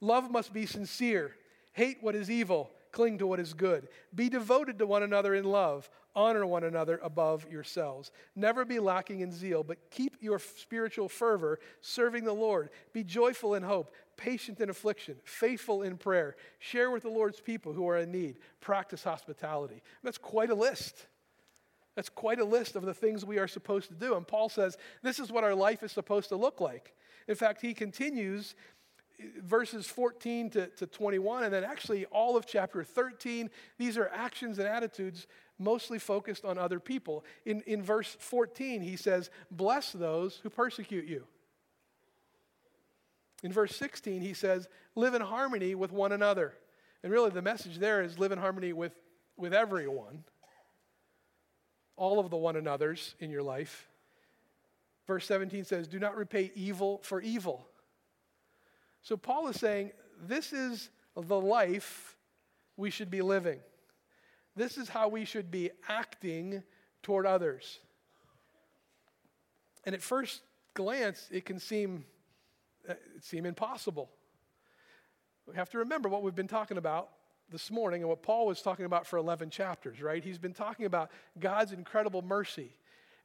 Love 0.00 0.30
must 0.30 0.54
be 0.54 0.64
sincere, 0.64 1.36
hate 1.72 1.98
what 2.00 2.14
is 2.14 2.30
evil 2.30 2.70
Cling 2.92 3.18
to 3.18 3.26
what 3.26 3.40
is 3.40 3.54
good. 3.54 3.88
Be 4.14 4.28
devoted 4.28 4.78
to 4.78 4.86
one 4.86 5.02
another 5.02 5.34
in 5.34 5.44
love. 5.44 5.88
Honor 6.16 6.44
one 6.44 6.64
another 6.64 6.98
above 7.04 7.46
yourselves. 7.48 8.10
Never 8.34 8.64
be 8.64 8.80
lacking 8.80 9.20
in 9.20 9.30
zeal, 9.30 9.62
but 9.62 9.78
keep 9.90 10.16
your 10.20 10.40
spiritual 10.40 11.08
fervor 11.08 11.60
serving 11.80 12.24
the 12.24 12.32
Lord. 12.32 12.70
Be 12.92 13.04
joyful 13.04 13.54
in 13.54 13.62
hope, 13.62 13.94
patient 14.16 14.60
in 14.60 14.70
affliction, 14.70 15.16
faithful 15.22 15.82
in 15.82 15.96
prayer. 15.96 16.34
Share 16.58 16.90
with 16.90 17.04
the 17.04 17.10
Lord's 17.10 17.40
people 17.40 17.72
who 17.72 17.88
are 17.88 17.98
in 17.98 18.10
need. 18.10 18.38
Practice 18.60 19.04
hospitality. 19.04 19.82
That's 20.02 20.18
quite 20.18 20.50
a 20.50 20.54
list. 20.54 21.06
That's 22.00 22.08
quite 22.08 22.40
a 22.40 22.46
list 22.46 22.76
of 22.76 22.86
the 22.86 22.94
things 22.94 23.26
we 23.26 23.38
are 23.38 23.46
supposed 23.46 23.88
to 23.88 23.94
do. 23.94 24.16
And 24.16 24.26
Paul 24.26 24.48
says 24.48 24.78
this 25.02 25.18
is 25.18 25.30
what 25.30 25.44
our 25.44 25.54
life 25.54 25.82
is 25.82 25.92
supposed 25.92 26.30
to 26.30 26.36
look 26.36 26.58
like. 26.58 26.94
In 27.28 27.34
fact, 27.34 27.60
he 27.60 27.74
continues 27.74 28.54
eh, 29.18 29.24
verses 29.42 29.84
14 29.84 30.48
to, 30.48 30.66
to 30.68 30.86
21, 30.86 31.44
and 31.44 31.52
then 31.52 31.62
actually 31.62 32.06
all 32.06 32.38
of 32.38 32.46
chapter 32.46 32.82
13. 32.82 33.50
These 33.76 33.98
are 33.98 34.08
actions 34.14 34.58
and 34.58 34.66
attitudes 34.66 35.26
mostly 35.58 35.98
focused 35.98 36.46
on 36.46 36.56
other 36.56 36.80
people. 36.80 37.22
In, 37.44 37.60
in 37.66 37.82
verse 37.82 38.16
14, 38.18 38.80
he 38.80 38.96
says, 38.96 39.28
Bless 39.50 39.92
those 39.92 40.40
who 40.42 40.48
persecute 40.48 41.04
you. 41.04 41.26
In 43.42 43.52
verse 43.52 43.76
16, 43.76 44.22
he 44.22 44.32
says, 44.32 44.70
Live 44.94 45.12
in 45.12 45.20
harmony 45.20 45.74
with 45.74 45.92
one 45.92 46.12
another. 46.12 46.54
And 47.02 47.12
really, 47.12 47.28
the 47.28 47.42
message 47.42 47.76
there 47.76 48.00
is 48.00 48.18
live 48.18 48.32
in 48.32 48.38
harmony 48.38 48.72
with, 48.72 48.94
with 49.36 49.52
everyone, 49.52 50.24
all 51.96 52.18
of 52.18 52.30
the 52.30 52.36
one 52.36 52.56
another's 52.56 53.14
in 53.20 53.30
your 53.30 53.42
life. 53.42 53.88
Verse 55.06 55.26
17 55.26 55.64
says, 55.64 55.88
Do 55.88 55.98
not 55.98 56.16
repay 56.16 56.52
evil 56.54 57.00
for 57.02 57.20
evil. 57.20 57.66
So 59.02 59.16
Paul 59.16 59.48
is 59.48 59.58
saying 59.58 59.92
this 60.26 60.52
is 60.52 60.90
the 61.16 61.40
life 61.40 62.16
we 62.76 62.90
should 62.90 63.10
be 63.10 63.22
living. 63.22 63.58
This 64.56 64.78
is 64.78 64.88
how 64.88 65.08
we 65.08 65.24
should 65.24 65.50
be 65.50 65.70
acting 65.88 66.62
toward 67.02 67.26
others. 67.26 67.78
And 69.84 69.94
at 69.94 70.02
first 70.02 70.42
glance, 70.74 71.28
it 71.30 71.44
can 71.44 71.58
seem, 71.58 72.04
uh, 72.88 72.94
seem 73.20 73.46
impossible. 73.46 74.10
We 75.46 75.56
have 75.56 75.70
to 75.70 75.78
remember 75.78 76.08
what 76.08 76.22
we've 76.22 76.34
been 76.34 76.48
talking 76.48 76.76
about 76.76 77.08
this 77.50 77.70
morning 77.70 78.02
and 78.02 78.08
what 78.08 78.22
Paul 78.22 78.46
was 78.46 78.62
talking 78.62 78.84
about 78.84 79.06
for 79.06 79.16
11 79.16 79.50
chapters, 79.50 80.00
right? 80.00 80.22
He's 80.22 80.38
been 80.38 80.54
talking 80.54 80.86
about 80.86 81.10
God's 81.38 81.72
incredible 81.72 82.22
mercy. 82.22 82.72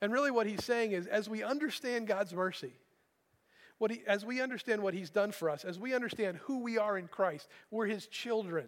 And 0.02 0.12
really, 0.12 0.32
what 0.32 0.48
he's 0.48 0.64
saying 0.64 0.92
is 0.92 1.08
as 1.08 1.30
we 1.30 1.44
understand 1.44 2.08
God's 2.08 2.34
mercy, 2.34 2.74
what 3.78 3.92
he, 3.92 4.04
as 4.08 4.26
we 4.26 4.42
understand 4.42 4.82
what 4.82 4.94
he's 4.94 5.10
done 5.10 5.32
for 5.32 5.50
us, 5.50 5.66
as 5.66 5.80
we 5.80 5.94
understand 5.94 6.38
who 6.44 6.60
we 6.60 6.78
are 6.78 6.98
in 6.98 7.08
Christ, 7.08 7.48
we're 7.72 7.88
his 7.88 8.08
children. 8.08 8.68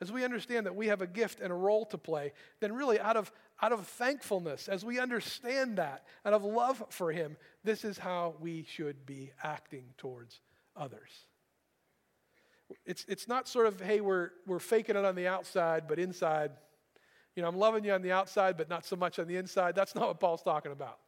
As 0.00 0.12
we 0.12 0.24
understand 0.24 0.66
that 0.66 0.76
we 0.76 0.88
have 0.88 1.00
a 1.00 1.06
gift 1.06 1.40
and 1.40 1.50
a 1.50 1.56
role 1.56 1.86
to 1.86 1.98
play, 1.98 2.32
then 2.60 2.74
really 2.74 3.00
out 3.00 3.16
of, 3.16 3.32
out 3.62 3.72
of 3.72 3.86
thankfulness, 3.86 4.68
as 4.68 4.84
we 4.84 4.98
understand 4.98 5.76
that, 5.78 6.04
out 6.24 6.34
of 6.34 6.44
love 6.44 6.84
for 6.90 7.12
him, 7.12 7.36
this 7.64 7.84
is 7.84 7.96
how 7.96 8.34
we 8.38 8.66
should 8.68 9.06
be 9.06 9.30
acting 9.42 9.84
towards 9.96 10.40
others. 10.76 11.10
It's, 12.84 13.04
it's 13.08 13.28
not 13.28 13.48
sort 13.48 13.66
of, 13.66 13.80
hey, 13.80 14.00
we're, 14.00 14.30
we're 14.46 14.58
faking 14.58 14.96
it 14.96 15.04
on 15.04 15.14
the 15.14 15.28
outside, 15.28 15.84
but 15.88 15.98
inside, 15.98 16.50
you 17.34 17.42
know, 17.42 17.48
I'm 17.48 17.56
loving 17.56 17.84
you 17.84 17.92
on 17.92 18.02
the 18.02 18.12
outside, 18.12 18.56
but 18.56 18.68
not 18.68 18.84
so 18.84 18.96
much 18.96 19.18
on 19.18 19.28
the 19.28 19.36
inside. 19.36 19.74
That's 19.74 19.94
not 19.94 20.08
what 20.08 20.20
Paul's 20.20 20.42
talking 20.42 20.72
about. 20.72 20.98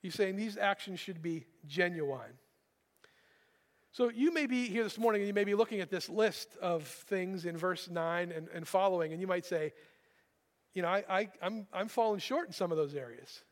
He's 0.00 0.14
saying 0.14 0.36
these 0.36 0.56
actions 0.56 0.98
should 0.98 1.20
be 1.20 1.44
genuine. 1.66 2.38
So 3.92 4.08
you 4.08 4.32
may 4.32 4.46
be 4.46 4.66
here 4.66 4.84
this 4.84 4.98
morning 4.98 5.22
and 5.22 5.28
you 5.28 5.34
may 5.34 5.44
be 5.44 5.54
looking 5.54 5.80
at 5.80 5.90
this 5.90 6.08
list 6.08 6.56
of 6.62 6.84
things 6.84 7.44
in 7.44 7.56
verse 7.56 7.90
9 7.90 8.32
and, 8.32 8.48
and 8.54 8.66
following, 8.66 9.12
and 9.12 9.20
you 9.20 9.26
might 9.26 9.44
say, 9.44 9.72
you 10.74 10.82
know, 10.82 10.88
I, 10.88 11.04
I, 11.08 11.28
I'm, 11.42 11.66
I'm 11.72 11.88
falling 11.88 12.20
short 12.20 12.46
in 12.46 12.52
some 12.52 12.70
of 12.70 12.78
those 12.78 12.94
areas. 12.94 13.42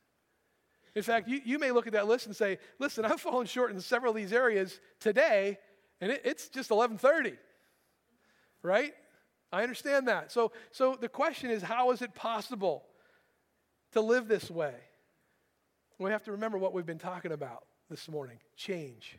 In 0.94 1.02
fact, 1.02 1.28
you, 1.28 1.40
you 1.44 1.58
may 1.58 1.72
look 1.72 1.86
at 1.86 1.92
that 1.92 2.06
list 2.06 2.26
and 2.26 2.36
say, 2.36 2.58
listen, 2.78 3.04
I've 3.04 3.20
fallen 3.20 3.46
short 3.46 3.72
in 3.72 3.80
several 3.80 4.10
of 4.10 4.16
these 4.16 4.32
areas 4.32 4.78
today, 5.00 5.58
and 6.00 6.12
it, 6.12 6.22
it's 6.24 6.48
just 6.48 6.70
1130, 6.70 7.36
right? 8.62 8.92
I 9.52 9.62
understand 9.62 10.08
that. 10.08 10.30
So, 10.30 10.52
so 10.70 10.96
the 11.00 11.08
question 11.08 11.50
is, 11.50 11.62
how 11.62 11.90
is 11.90 12.02
it 12.02 12.14
possible 12.14 12.84
to 13.92 14.00
live 14.00 14.28
this 14.28 14.50
way? 14.50 14.74
We 15.98 16.10
have 16.10 16.22
to 16.24 16.32
remember 16.32 16.58
what 16.58 16.72
we've 16.72 16.86
been 16.86 16.98
talking 16.98 17.32
about 17.32 17.64
this 17.90 18.08
morning 18.08 18.38
change. 18.56 19.18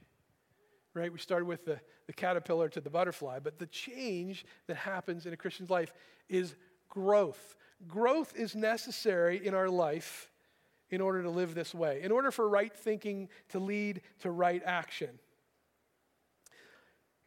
Right? 0.94 1.12
We 1.12 1.20
started 1.20 1.46
with 1.46 1.66
the, 1.66 1.80
the 2.08 2.14
caterpillar 2.14 2.70
to 2.70 2.82
the 2.82 2.90
butterfly, 2.90 3.40
but 3.40 3.60
the 3.60 3.68
change 3.68 4.46
that 4.68 4.78
happens 4.78 5.26
in 5.26 5.34
a 5.34 5.38
Christian's 5.38 5.70
life 5.70 5.94
is 6.30 6.56
growth. 6.90 7.56
Growth 7.88 8.34
is 8.36 8.56
necessary 8.56 9.46
in 9.46 9.54
our 9.54 9.70
life 9.70 10.30
in 10.90 11.02
order 11.02 11.22
to 11.24 11.30
live 11.30 11.54
this 11.54 11.74
way, 11.74 12.02
in 12.02 12.12
order 12.12 12.32
for 12.32 12.50
right 12.50 12.74
thinking 12.74 13.30
to 13.50 13.60
lead 13.60 14.02
to 14.20 14.32
right 14.32 14.62
action. 14.66 15.20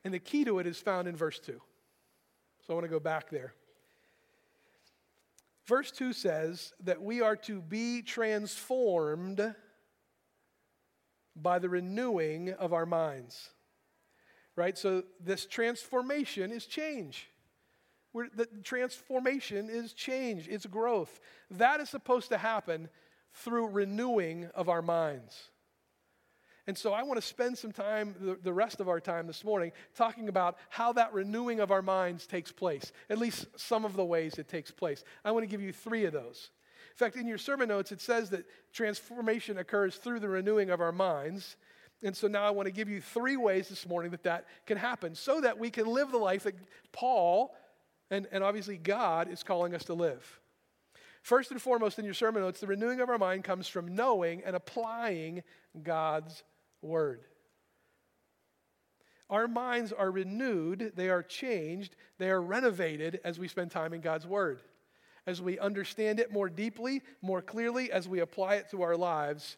And 0.04 0.12
the 0.12 0.18
key 0.18 0.44
to 0.44 0.58
it 0.58 0.66
is 0.66 0.78
found 0.78 1.08
in 1.08 1.16
verse 1.16 1.38
2. 1.38 1.60
So 2.66 2.72
I 2.72 2.74
want 2.74 2.84
to 2.84 2.90
go 2.90 3.00
back 3.00 3.30
there. 3.30 3.54
Verse 5.66 5.90
2 5.92 6.12
says 6.12 6.72
that 6.84 7.00
we 7.00 7.20
are 7.20 7.36
to 7.36 7.60
be 7.60 8.02
transformed 8.02 9.54
by 11.36 11.58
the 11.58 11.68
renewing 11.68 12.52
of 12.54 12.72
our 12.72 12.86
minds. 12.86 13.50
Right? 14.56 14.76
So 14.76 15.04
this 15.20 15.46
transformation 15.46 16.52
is 16.52 16.66
change. 16.66 17.28
We're, 18.12 18.28
the 18.34 18.46
transformation 18.62 19.70
is 19.70 19.94
change, 19.94 20.46
it's 20.48 20.66
growth. 20.66 21.18
That 21.50 21.80
is 21.80 21.88
supposed 21.88 22.28
to 22.28 22.38
happen 22.38 22.90
through 23.32 23.68
renewing 23.68 24.50
of 24.54 24.68
our 24.68 24.82
minds. 24.82 25.48
And 26.66 26.78
so 26.78 26.92
I 26.92 27.02
want 27.02 27.20
to 27.20 27.26
spend 27.26 27.58
some 27.58 27.72
time, 27.72 28.14
the, 28.42 28.52
rest 28.52 28.78
of 28.78 28.88
our 28.88 29.00
time 29.00 29.26
this 29.26 29.42
morning, 29.42 29.72
talking 29.96 30.28
about 30.28 30.58
how 30.68 30.92
that 30.92 31.12
renewing 31.12 31.58
of 31.58 31.72
our 31.72 31.82
minds 31.82 32.26
takes 32.26 32.52
place, 32.52 32.92
at 33.10 33.18
least 33.18 33.46
some 33.56 33.84
of 33.84 33.94
the 33.94 34.04
ways 34.04 34.34
it 34.34 34.48
takes 34.48 34.70
place. 34.70 35.02
I 35.24 35.32
want 35.32 35.42
to 35.42 35.48
give 35.48 35.60
you 35.60 35.72
three 35.72 36.04
of 36.04 36.12
those. 36.12 36.50
In 36.92 36.96
fact, 36.96 37.16
in 37.16 37.26
your 37.26 37.38
sermon 37.38 37.68
notes, 37.68 37.90
it 37.90 38.00
says 38.00 38.30
that 38.30 38.44
transformation 38.72 39.58
occurs 39.58 39.96
through 39.96 40.20
the 40.20 40.28
renewing 40.28 40.70
of 40.70 40.80
our 40.80 40.92
minds. 40.92 41.56
And 42.02 42.16
so 42.16 42.28
now 42.28 42.44
I 42.44 42.50
want 42.50 42.66
to 42.66 42.72
give 42.72 42.88
you 42.88 43.00
three 43.00 43.36
ways 43.36 43.68
this 43.68 43.88
morning 43.88 44.12
that 44.12 44.22
that 44.22 44.46
can 44.66 44.78
happen 44.78 45.16
so 45.16 45.40
that 45.40 45.58
we 45.58 45.70
can 45.70 45.86
live 45.86 46.12
the 46.12 46.18
life 46.18 46.44
that 46.44 46.54
Paul 46.92 47.54
and, 48.10 48.28
and 48.30 48.44
obviously 48.44 48.76
God 48.76 49.28
is 49.28 49.42
calling 49.42 49.74
us 49.74 49.84
to 49.84 49.94
live. 49.94 50.40
First 51.22 51.50
and 51.50 51.62
foremost 51.62 51.98
in 51.98 52.04
your 52.04 52.14
sermon 52.14 52.42
notes, 52.42 52.60
the 52.60 52.66
renewing 52.66 53.00
of 53.00 53.08
our 53.08 53.18
mind 53.18 53.42
comes 53.42 53.68
from 53.68 53.94
knowing 53.94 54.42
and 54.44 54.54
applying 54.54 55.42
God's 55.82 56.42
word. 56.82 57.22
Our 59.30 59.48
minds 59.48 59.92
are 59.92 60.10
renewed, 60.10 60.92
they 60.94 61.08
are 61.08 61.22
changed, 61.22 61.96
they 62.18 62.28
are 62.30 62.42
renovated 62.42 63.20
as 63.24 63.38
we 63.38 63.48
spend 63.48 63.70
time 63.70 63.94
in 63.94 64.02
God's 64.02 64.26
word. 64.26 64.60
As 65.26 65.40
we 65.40 65.58
understand 65.58 66.20
it 66.20 66.32
more 66.32 66.50
deeply, 66.50 67.00
more 67.22 67.40
clearly, 67.40 67.90
as 67.90 68.06
we 68.08 68.20
apply 68.20 68.56
it 68.56 68.68
to 68.72 68.82
our 68.82 68.96
lives, 68.96 69.56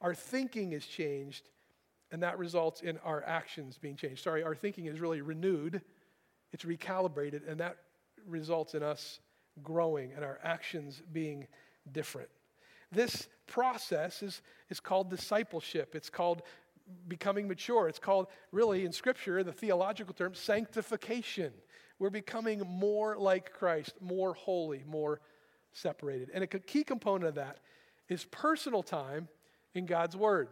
our 0.00 0.14
thinking 0.14 0.72
is 0.72 0.86
changed, 0.86 1.48
and 2.10 2.22
that 2.22 2.38
results 2.38 2.80
in 2.80 2.98
our 2.98 3.22
actions 3.24 3.78
being 3.78 3.94
changed. 3.94 4.24
Sorry, 4.24 4.42
our 4.42 4.54
thinking 4.54 4.86
is 4.86 4.98
really 4.98 5.20
renewed, 5.20 5.82
it's 6.52 6.64
recalibrated, 6.64 7.48
and 7.48 7.60
that 7.60 7.76
results 8.26 8.74
in 8.74 8.82
us 8.82 9.20
growing 9.62 10.12
and 10.14 10.24
our 10.24 10.38
actions 10.42 11.02
being 11.12 11.46
different. 11.92 12.28
This 12.96 13.28
process 13.46 14.22
is, 14.22 14.40
is 14.70 14.80
called 14.80 15.10
discipleship. 15.10 15.94
It's 15.94 16.08
called 16.08 16.40
becoming 17.08 17.46
mature. 17.46 17.88
It's 17.88 17.98
called, 17.98 18.28
really, 18.52 18.86
in 18.86 18.92
Scripture, 18.92 19.44
the 19.44 19.52
theological 19.52 20.14
term, 20.14 20.34
sanctification. 20.34 21.52
We're 21.98 22.08
becoming 22.08 22.60
more 22.66 23.18
like 23.18 23.52
Christ, 23.52 23.92
more 24.00 24.32
holy, 24.32 24.82
more 24.86 25.20
separated. 25.74 26.30
And 26.32 26.42
a 26.42 26.46
key 26.46 26.84
component 26.84 27.28
of 27.28 27.34
that 27.34 27.58
is 28.08 28.24
personal 28.30 28.82
time 28.82 29.28
in 29.74 29.84
God's 29.84 30.16
Word. 30.16 30.48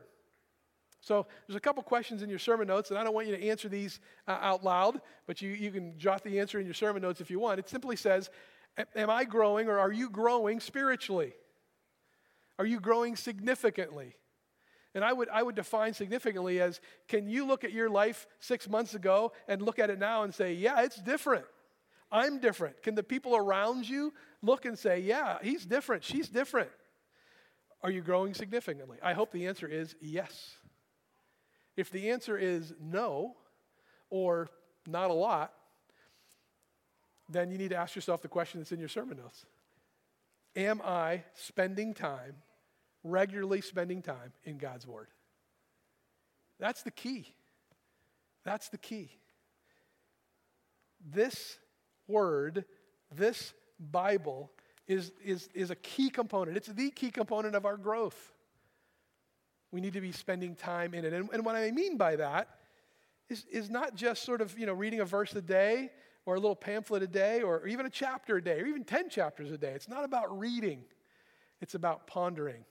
So 1.00 1.26
there's 1.46 1.56
a 1.56 1.60
couple 1.60 1.82
questions 1.82 2.22
in 2.22 2.28
your 2.28 2.38
sermon 2.38 2.66
notes, 2.66 2.90
and 2.90 2.98
I 2.98 3.04
don't 3.04 3.14
want 3.14 3.26
you 3.26 3.36
to 3.36 3.48
answer 3.48 3.70
these 3.70 4.00
uh, 4.28 4.36
out 4.42 4.62
loud, 4.62 5.00
but 5.26 5.40
you, 5.40 5.52
you 5.52 5.70
can 5.70 5.98
jot 5.98 6.22
the 6.22 6.40
answer 6.40 6.60
in 6.60 6.66
your 6.66 6.74
sermon 6.74 7.00
notes 7.00 7.22
if 7.22 7.30
you 7.30 7.38
want. 7.38 7.58
It 7.58 7.70
simply 7.70 7.96
says, 7.96 8.28
Am 8.94 9.08
I 9.08 9.24
growing 9.24 9.68
or 9.68 9.78
are 9.78 9.92
you 9.92 10.10
growing 10.10 10.60
spiritually? 10.60 11.32
Are 12.58 12.66
you 12.66 12.80
growing 12.80 13.16
significantly? 13.16 14.16
And 14.94 15.04
I 15.04 15.12
would, 15.12 15.28
I 15.28 15.42
would 15.42 15.56
define 15.56 15.92
significantly 15.92 16.60
as 16.60 16.80
can 17.08 17.28
you 17.28 17.46
look 17.46 17.64
at 17.64 17.72
your 17.72 17.90
life 17.90 18.26
six 18.38 18.68
months 18.68 18.94
ago 18.94 19.32
and 19.48 19.60
look 19.60 19.78
at 19.78 19.90
it 19.90 19.98
now 19.98 20.22
and 20.22 20.32
say, 20.32 20.54
yeah, 20.54 20.82
it's 20.82 20.96
different. 20.96 21.46
I'm 22.12 22.38
different. 22.38 22.80
Can 22.82 22.94
the 22.94 23.02
people 23.02 23.34
around 23.34 23.88
you 23.88 24.12
look 24.40 24.66
and 24.66 24.78
say, 24.78 25.00
yeah, 25.00 25.38
he's 25.42 25.66
different, 25.66 26.04
she's 26.04 26.28
different? 26.28 26.70
Are 27.82 27.90
you 27.90 28.02
growing 28.02 28.34
significantly? 28.34 28.98
I 29.02 29.14
hope 29.14 29.32
the 29.32 29.48
answer 29.48 29.66
is 29.66 29.96
yes. 30.00 30.52
If 31.76 31.90
the 31.90 32.10
answer 32.10 32.38
is 32.38 32.72
no, 32.80 33.34
or 34.10 34.48
not 34.86 35.10
a 35.10 35.14
lot, 35.14 35.52
then 37.28 37.50
you 37.50 37.58
need 37.58 37.70
to 37.70 37.76
ask 37.76 37.96
yourself 37.96 38.22
the 38.22 38.28
question 38.28 38.60
that's 38.60 38.70
in 38.70 38.78
your 38.78 38.88
sermon 38.88 39.16
notes 39.16 39.44
Am 40.56 40.80
I 40.84 41.24
spending 41.34 41.94
time, 41.94 42.36
regularly 43.04 43.60
spending 43.60 44.02
time 44.02 44.32
in 44.42 44.58
God's 44.58 44.86
Word? 44.86 45.08
That's 46.58 46.82
the 46.82 46.90
key. 46.90 47.34
That's 48.44 48.68
the 48.70 48.78
key. 48.78 49.10
This 51.04 51.58
Word, 52.08 52.64
this 53.14 53.54
Bible, 53.78 54.50
is, 54.86 55.12
is, 55.24 55.48
is 55.54 55.70
a 55.70 55.76
key 55.76 56.10
component. 56.10 56.56
It's 56.56 56.68
the 56.68 56.90
key 56.90 57.10
component 57.10 57.54
of 57.54 57.64
our 57.64 57.76
growth. 57.76 58.32
We 59.70 59.80
need 59.80 59.94
to 59.94 60.00
be 60.00 60.12
spending 60.12 60.54
time 60.54 60.94
in 60.94 61.04
it. 61.04 61.12
And, 61.12 61.28
and 61.32 61.44
what 61.44 61.56
I 61.56 61.70
mean 61.70 61.96
by 61.96 62.16
that 62.16 62.48
is, 63.28 63.44
is 63.50 63.70
not 63.70 63.96
just 63.96 64.22
sort 64.22 64.40
of, 64.40 64.58
you 64.58 64.66
know, 64.66 64.74
reading 64.74 65.00
a 65.00 65.04
verse 65.04 65.34
a 65.34 65.42
day 65.42 65.90
or 66.26 66.36
a 66.36 66.40
little 66.40 66.56
pamphlet 66.56 67.02
a 67.02 67.06
day 67.06 67.42
or 67.42 67.66
even 67.66 67.86
a 67.86 67.90
chapter 67.90 68.36
a 68.36 68.42
day 68.42 68.60
or 68.60 68.66
even 68.66 68.84
10 68.84 69.08
chapters 69.08 69.50
a 69.50 69.58
day. 69.58 69.72
It's 69.72 69.88
not 69.88 70.04
about 70.04 70.38
reading, 70.38 70.84
it's 71.60 71.74
about 71.74 72.06
pondering. 72.06 72.64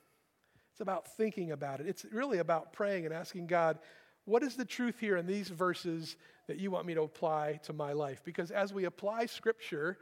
It's 0.74 0.82
about 0.82 1.08
thinking 1.16 1.52
about 1.52 1.82
it. 1.82 1.88
It's 1.88 2.04
really 2.12 2.40
about 2.40 2.74
praying 2.74 3.06
and 3.06 3.14
asking 3.14 3.46
God, 3.46 3.78
what 4.26 4.42
is 4.42 4.56
the 4.56 4.66
truth 4.66 5.00
here 5.00 5.18
in 5.18 5.28
these 5.28 5.50
verses 5.50 6.16
that 6.48 6.58
you 6.58 6.72
want 6.72 6.88
me 6.88 6.96
to 6.96 7.04
apply 7.04 7.60
to 7.66 7.74
my 7.74 7.94
life? 7.94 8.24
Because 8.24 8.50
as 8.50 8.74
we 8.74 8.86
apply 8.86 9.28
Scripture, 9.28 10.00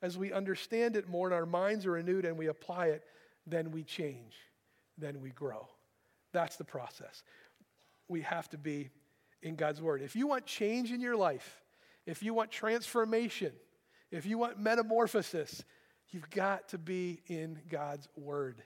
as 0.00 0.16
we 0.16 0.32
understand 0.32 0.94
it 0.94 1.08
more 1.08 1.26
and 1.26 1.34
our 1.34 1.44
minds 1.44 1.86
are 1.86 1.92
renewed 1.92 2.24
and 2.24 2.38
we 2.38 2.46
apply 2.46 2.86
it, 2.88 3.02
then 3.48 3.72
we 3.72 3.82
change, 3.82 4.36
then 4.96 5.20
we 5.20 5.30
grow. 5.30 5.66
That's 6.32 6.56
the 6.56 6.64
process. 6.64 7.24
We 8.06 8.20
have 8.20 8.48
to 8.50 8.58
be 8.58 8.90
in 9.42 9.56
God's 9.56 9.82
Word. 9.82 10.02
If 10.02 10.14
you 10.14 10.28
want 10.28 10.46
change 10.46 10.92
in 10.92 11.00
your 11.00 11.16
life, 11.16 11.62
if 12.06 12.22
you 12.22 12.32
want 12.32 12.52
transformation, 12.52 13.52
if 14.12 14.24
you 14.24 14.38
want 14.38 14.60
metamorphosis, 14.60 15.64
you've 16.10 16.30
got 16.30 16.68
to 16.68 16.78
be 16.78 17.22
in 17.26 17.58
God's 17.68 18.06
Word. 18.16 18.62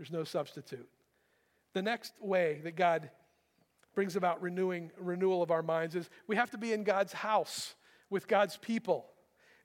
There's 0.00 0.10
no 0.10 0.24
substitute. 0.24 0.88
The 1.74 1.82
next 1.82 2.14
way 2.22 2.62
that 2.64 2.74
God 2.74 3.10
brings 3.94 4.16
about 4.16 4.40
renewing 4.40 4.90
renewal 4.98 5.42
of 5.42 5.50
our 5.50 5.62
minds 5.62 5.94
is 5.94 6.08
we 6.26 6.36
have 6.36 6.50
to 6.52 6.56
be 6.56 6.72
in 6.72 6.84
God's 6.84 7.12
house 7.12 7.74
with 8.08 8.26
God's 8.26 8.56
people. 8.56 9.04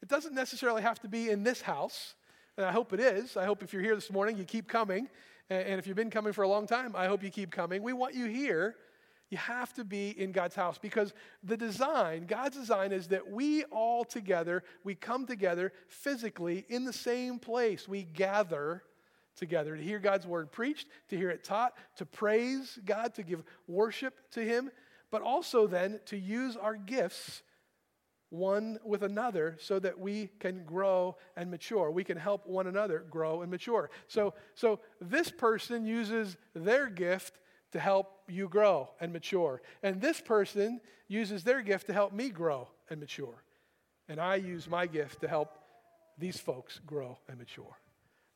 It 0.01 0.09
doesn't 0.09 0.35
necessarily 0.35 0.81
have 0.81 0.99
to 1.03 1.07
be 1.07 1.29
in 1.29 1.43
this 1.43 1.61
house, 1.61 2.15
and 2.57 2.65
I 2.65 2.73
hope 2.73 2.91
it 2.91 2.99
is. 2.99 3.37
I 3.37 3.45
hope 3.45 3.63
if 3.63 3.71
you're 3.71 3.81
here 3.81 3.95
this 3.95 4.11
morning, 4.11 4.35
you 4.37 4.43
keep 4.43 4.67
coming. 4.67 5.07
And 5.49 5.79
if 5.79 5.87
you've 5.87 5.95
been 5.95 6.09
coming 6.09 6.33
for 6.33 6.41
a 6.41 6.49
long 6.49 6.67
time, 6.67 6.97
I 6.97 7.07
hope 7.07 7.23
you 7.23 7.29
keep 7.29 7.49
coming. 7.49 7.81
We 7.81 7.93
want 7.93 8.13
you 8.13 8.25
here. 8.25 8.75
You 9.29 9.37
have 9.37 9.73
to 9.75 9.85
be 9.85 10.09
in 10.19 10.33
God's 10.33 10.55
house 10.55 10.77
because 10.77 11.13
the 11.43 11.55
design, 11.55 12.25
God's 12.25 12.57
design 12.57 12.91
is 12.91 13.07
that 13.07 13.31
we 13.31 13.63
all 13.71 14.03
together, 14.03 14.63
we 14.83 14.95
come 14.95 15.25
together 15.27 15.71
physically 15.87 16.65
in 16.67 16.83
the 16.83 16.91
same 16.91 17.39
place. 17.39 17.87
We 17.87 18.03
gather 18.03 18.83
together 19.35 19.75
to 19.75 19.83
hear 19.83 19.99
God's 19.99 20.25
word 20.25 20.51
preached, 20.51 20.87
to 21.09 21.17
hear 21.17 21.29
it 21.29 21.43
taught, 21.43 21.73
to 21.97 22.05
praise 22.05 22.79
God, 22.85 23.13
to 23.15 23.23
give 23.23 23.43
worship 23.67 24.13
to 24.31 24.41
Him, 24.41 24.71
but 25.11 25.21
also 25.21 25.67
then 25.67 25.99
to 26.05 26.17
use 26.17 26.55
our 26.55 26.75
gifts 26.75 27.43
one 28.29 28.79
with 28.83 29.03
another 29.03 29.57
so 29.59 29.79
that 29.79 29.99
we 29.99 30.29
can 30.39 30.63
grow 30.65 31.15
and 31.35 31.49
mature. 31.49 31.91
We 31.91 32.03
can 32.03 32.17
help 32.17 32.45
one 32.47 32.67
another 32.67 33.05
grow 33.09 33.41
and 33.41 33.51
mature. 33.51 33.89
So, 34.07 34.33
so 34.55 34.79
this 34.99 35.29
person 35.29 35.85
uses 35.85 36.37
their 36.53 36.89
gift 36.89 37.39
to 37.71 37.79
help 37.79 38.19
you 38.27 38.47
grow 38.47 38.89
and 38.99 39.13
mature. 39.13 39.61
And 39.83 40.01
this 40.01 40.21
person 40.21 40.81
uses 41.07 41.43
their 41.43 41.61
gift 41.61 41.87
to 41.87 41.93
help 41.93 42.13
me 42.13 42.29
grow 42.29 42.67
and 42.89 42.99
mature. 42.99 43.43
And 44.07 44.19
I 44.19 44.35
use 44.35 44.67
my 44.67 44.87
gift 44.87 45.21
to 45.21 45.27
help 45.27 45.57
these 46.17 46.39
folks 46.39 46.79
grow 46.85 47.17
and 47.27 47.37
mature. 47.37 47.77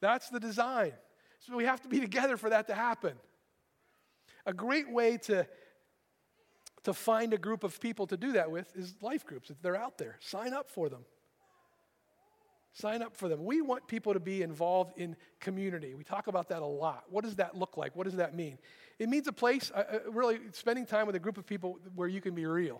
That's 0.01 0.29
the 0.29 0.39
design. 0.39 0.93
So 1.39 1.55
we 1.55 1.65
have 1.65 1.81
to 1.81 1.87
be 1.87 1.99
together 1.99 2.37
for 2.37 2.49
that 2.49 2.67
to 2.67 2.75
happen. 2.75 3.13
A 4.45 4.53
great 4.53 4.89
way 4.89 5.17
to, 5.17 5.47
to 6.83 6.93
find 6.93 7.33
a 7.33 7.37
group 7.37 7.63
of 7.63 7.79
people 7.79 8.07
to 8.07 8.17
do 8.17 8.33
that 8.33 8.51
with 8.51 8.75
is 8.75 8.95
life 9.01 9.25
groups. 9.25 9.51
They're 9.61 9.75
out 9.75 9.97
there, 9.97 10.17
sign 10.19 10.53
up 10.53 10.69
for 10.69 10.89
them. 10.89 11.05
Sign 12.71 13.01
up 13.01 13.15
for 13.15 13.27
them. 13.27 13.45
We 13.45 13.61
want 13.61 13.87
people 13.87 14.13
to 14.13 14.19
be 14.19 14.43
involved 14.43 14.93
in 14.95 15.15
community. 15.39 15.95
We 15.95 16.03
talk 16.03 16.27
about 16.27 16.49
that 16.49 16.61
a 16.61 16.65
lot. 16.65 17.05
What 17.09 17.23
does 17.23 17.35
that 17.37 17.57
look 17.57 17.77
like? 17.77 17.95
What 17.95 18.03
does 18.03 18.17
that 18.17 18.35
mean? 18.35 18.59
It 18.99 19.09
means 19.09 19.27
a 19.27 19.33
place, 19.33 19.71
uh, 19.73 19.83
uh 19.91 20.11
really, 20.11 20.39
spending 20.51 20.85
time 20.85 21.07
with 21.07 21.15
a 21.15 21.19
group 21.19 21.37
of 21.37 21.47
people 21.47 21.79
where 21.95 22.07
you 22.07 22.21
can 22.21 22.35
be 22.35 22.45
real, 22.45 22.79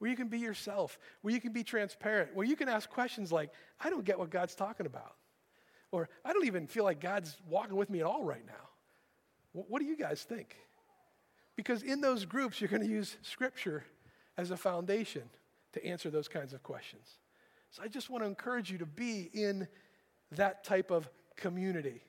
where 0.00 0.10
you 0.10 0.16
can 0.16 0.28
be 0.28 0.38
yourself, 0.38 0.98
where 1.22 1.32
you 1.32 1.40
can 1.40 1.52
be 1.52 1.62
transparent, 1.62 2.34
where 2.34 2.44
you 2.44 2.56
can 2.56 2.68
ask 2.68 2.90
questions 2.90 3.30
like, 3.30 3.50
I 3.80 3.90
don't 3.90 4.04
get 4.04 4.18
what 4.18 4.30
God's 4.30 4.56
talking 4.56 4.86
about. 4.86 5.14
Or 5.94 6.08
I 6.24 6.32
don't 6.32 6.44
even 6.46 6.66
feel 6.66 6.82
like 6.82 7.00
God's 7.00 7.36
walking 7.48 7.76
with 7.76 7.88
me 7.88 8.00
at 8.00 8.04
all 8.04 8.24
right 8.24 8.44
now. 8.44 8.68
What 9.52 9.78
do 9.78 9.84
you 9.84 9.96
guys 9.96 10.24
think? 10.24 10.56
Because 11.54 11.84
in 11.84 12.00
those 12.00 12.24
groups, 12.24 12.60
you're 12.60 12.68
going 12.68 12.82
to 12.82 12.88
use 12.88 13.16
Scripture 13.22 13.84
as 14.36 14.50
a 14.50 14.56
foundation 14.56 15.22
to 15.72 15.86
answer 15.86 16.10
those 16.10 16.26
kinds 16.26 16.52
of 16.52 16.64
questions. 16.64 17.08
So 17.70 17.84
I 17.84 17.86
just 17.86 18.10
want 18.10 18.24
to 18.24 18.26
encourage 18.26 18.72
you 18.72 18.78
to 18.78 18.86
be 18.86 19.30
in 19.32 19.68
that 20.32 20.64
type 20.64 20.90
of 20.90 21.08
community. 21.36 22.02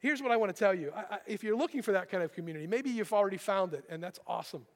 Here's 0.00 0.20
what 0.20 0.32
I 0.32 0.36
want 0.36 0.52
to 0.52 0.58
tell 0.58 0.74
you. 0.74 0.90
I, 0.92 1.14
I, 1.14 1.18
if 1.28 1.44
you're 1.44 1.56
looking 1.56 1.80
for 1.80 1.92
that 1.92 2.10
kind 2.10 2.24
of 2.24 2.32
community, 2.32 2.66
maybe 2.66 2.90
you've 2.90 3.12
already 3.12 3.36
found 3.36 3.72
it, 3.72 3.84
and 3.88 4.02
that's 4.02 4.18
awesome. 4.26 4.66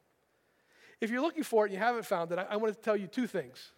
If 1.01 1.11
you're 1.11 1.21
looking 1.21 1.43
for 1.43 1.65
it 1.65 1.71
and 1.71 1.75
you 1.75 1.85
haven't 1.85 2.07
found 2.07 2.31
it, 2.31 2.39
I, 2.39 2.47
I 2.51 2.57
want 2.59 2.73
to 2.77 2.81
tell 2.81 2.97
you 2.97 3.09
two 3.09 3.27
things. 3.27 3.73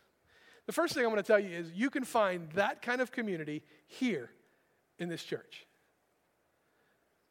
The 0.67 0.75
first 0.75 0.93
thing 0.93 1.05
I 1.05 1.07
want 1.07 1.21
to 1.21 1.23
tell 1.23 1.39
you 1.39 1.57
is 1.57 1.73
you 1.73 1.89
can 1.89 2.05
find 2.05 2.51
that 2.53 2.83
kind 2.83 3.01
of 3.01 3.11
community 3.11 3.63
here 3.87 4.29
in 4.99 5.09
this 5.09 5.23
church. 5.23 5.67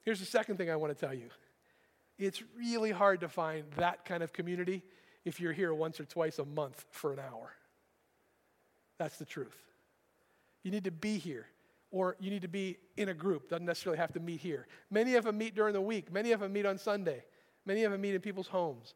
Here's 0.03 0.19
the 0.19 0.25
second 0.25 0.57
thing 0.57 0.69
I 0.69 0.75
want 0.75 0.97
to 0.97 1.05
tell 1.05 1.13
you 1.13 1.29
it's 2.17 2.41
really 2.55 2.91
hard 2.91 3.21
to 3.21 3.29
find 3.29 3.65
that 3.77 4.05
kind 4.05 4.23
of 4.23 4.33
community 4.33 4.83
if 5.25 5.39
you're 5.39 5.53
here 5.53 5.73
once 5.73 5.99
or 5.99 6.05
twice 6.05 6.39
a 6.39 6.45
month 6.45 6.85
for 6.91 7.13
an 7.13 7.19
hour. 7.19 7.53
That's 8.97 9.17
the 9.17 9.25
truth. 9.25 9.57
You 10.63 10.71
need 10.71 10.85
to 10.85 10.91
be 10.91 11.17
here, 11.17 11.45
or 11.91 12.15
you 12.19 12.31
need 12.31 12.41
to 12.41 12.47
be 12.47 12.77
in 12.95 13.09
a 13.09 13.13
group. 13.13 13.49
Doesn't 13.49 13.65
necessarily 13.65 13.99
have 13.99 14.13
to 14.13 14.19
meet 14.19 14.39
here. 14.39 14.67
Many 14.89 15.15
of 15.15 15.25
them 15.25 15.37
meet 15.37 15.55
during 15.55 15.73
the 15.73 15.81
week, 15.81 16.11
many 16.11 16.31
of 16.31 16.39
them 16.39 16.53
meet 16.53 16.65
on 16.65 16.77
Sunday, 16.77 17.23
many 17.65 17.83
of 17.83 17.91
them 17.91 18.01
meet 18.01 18.15
in 18.15 18.21
people's 18.21 18.47
homes. 18.47 18.95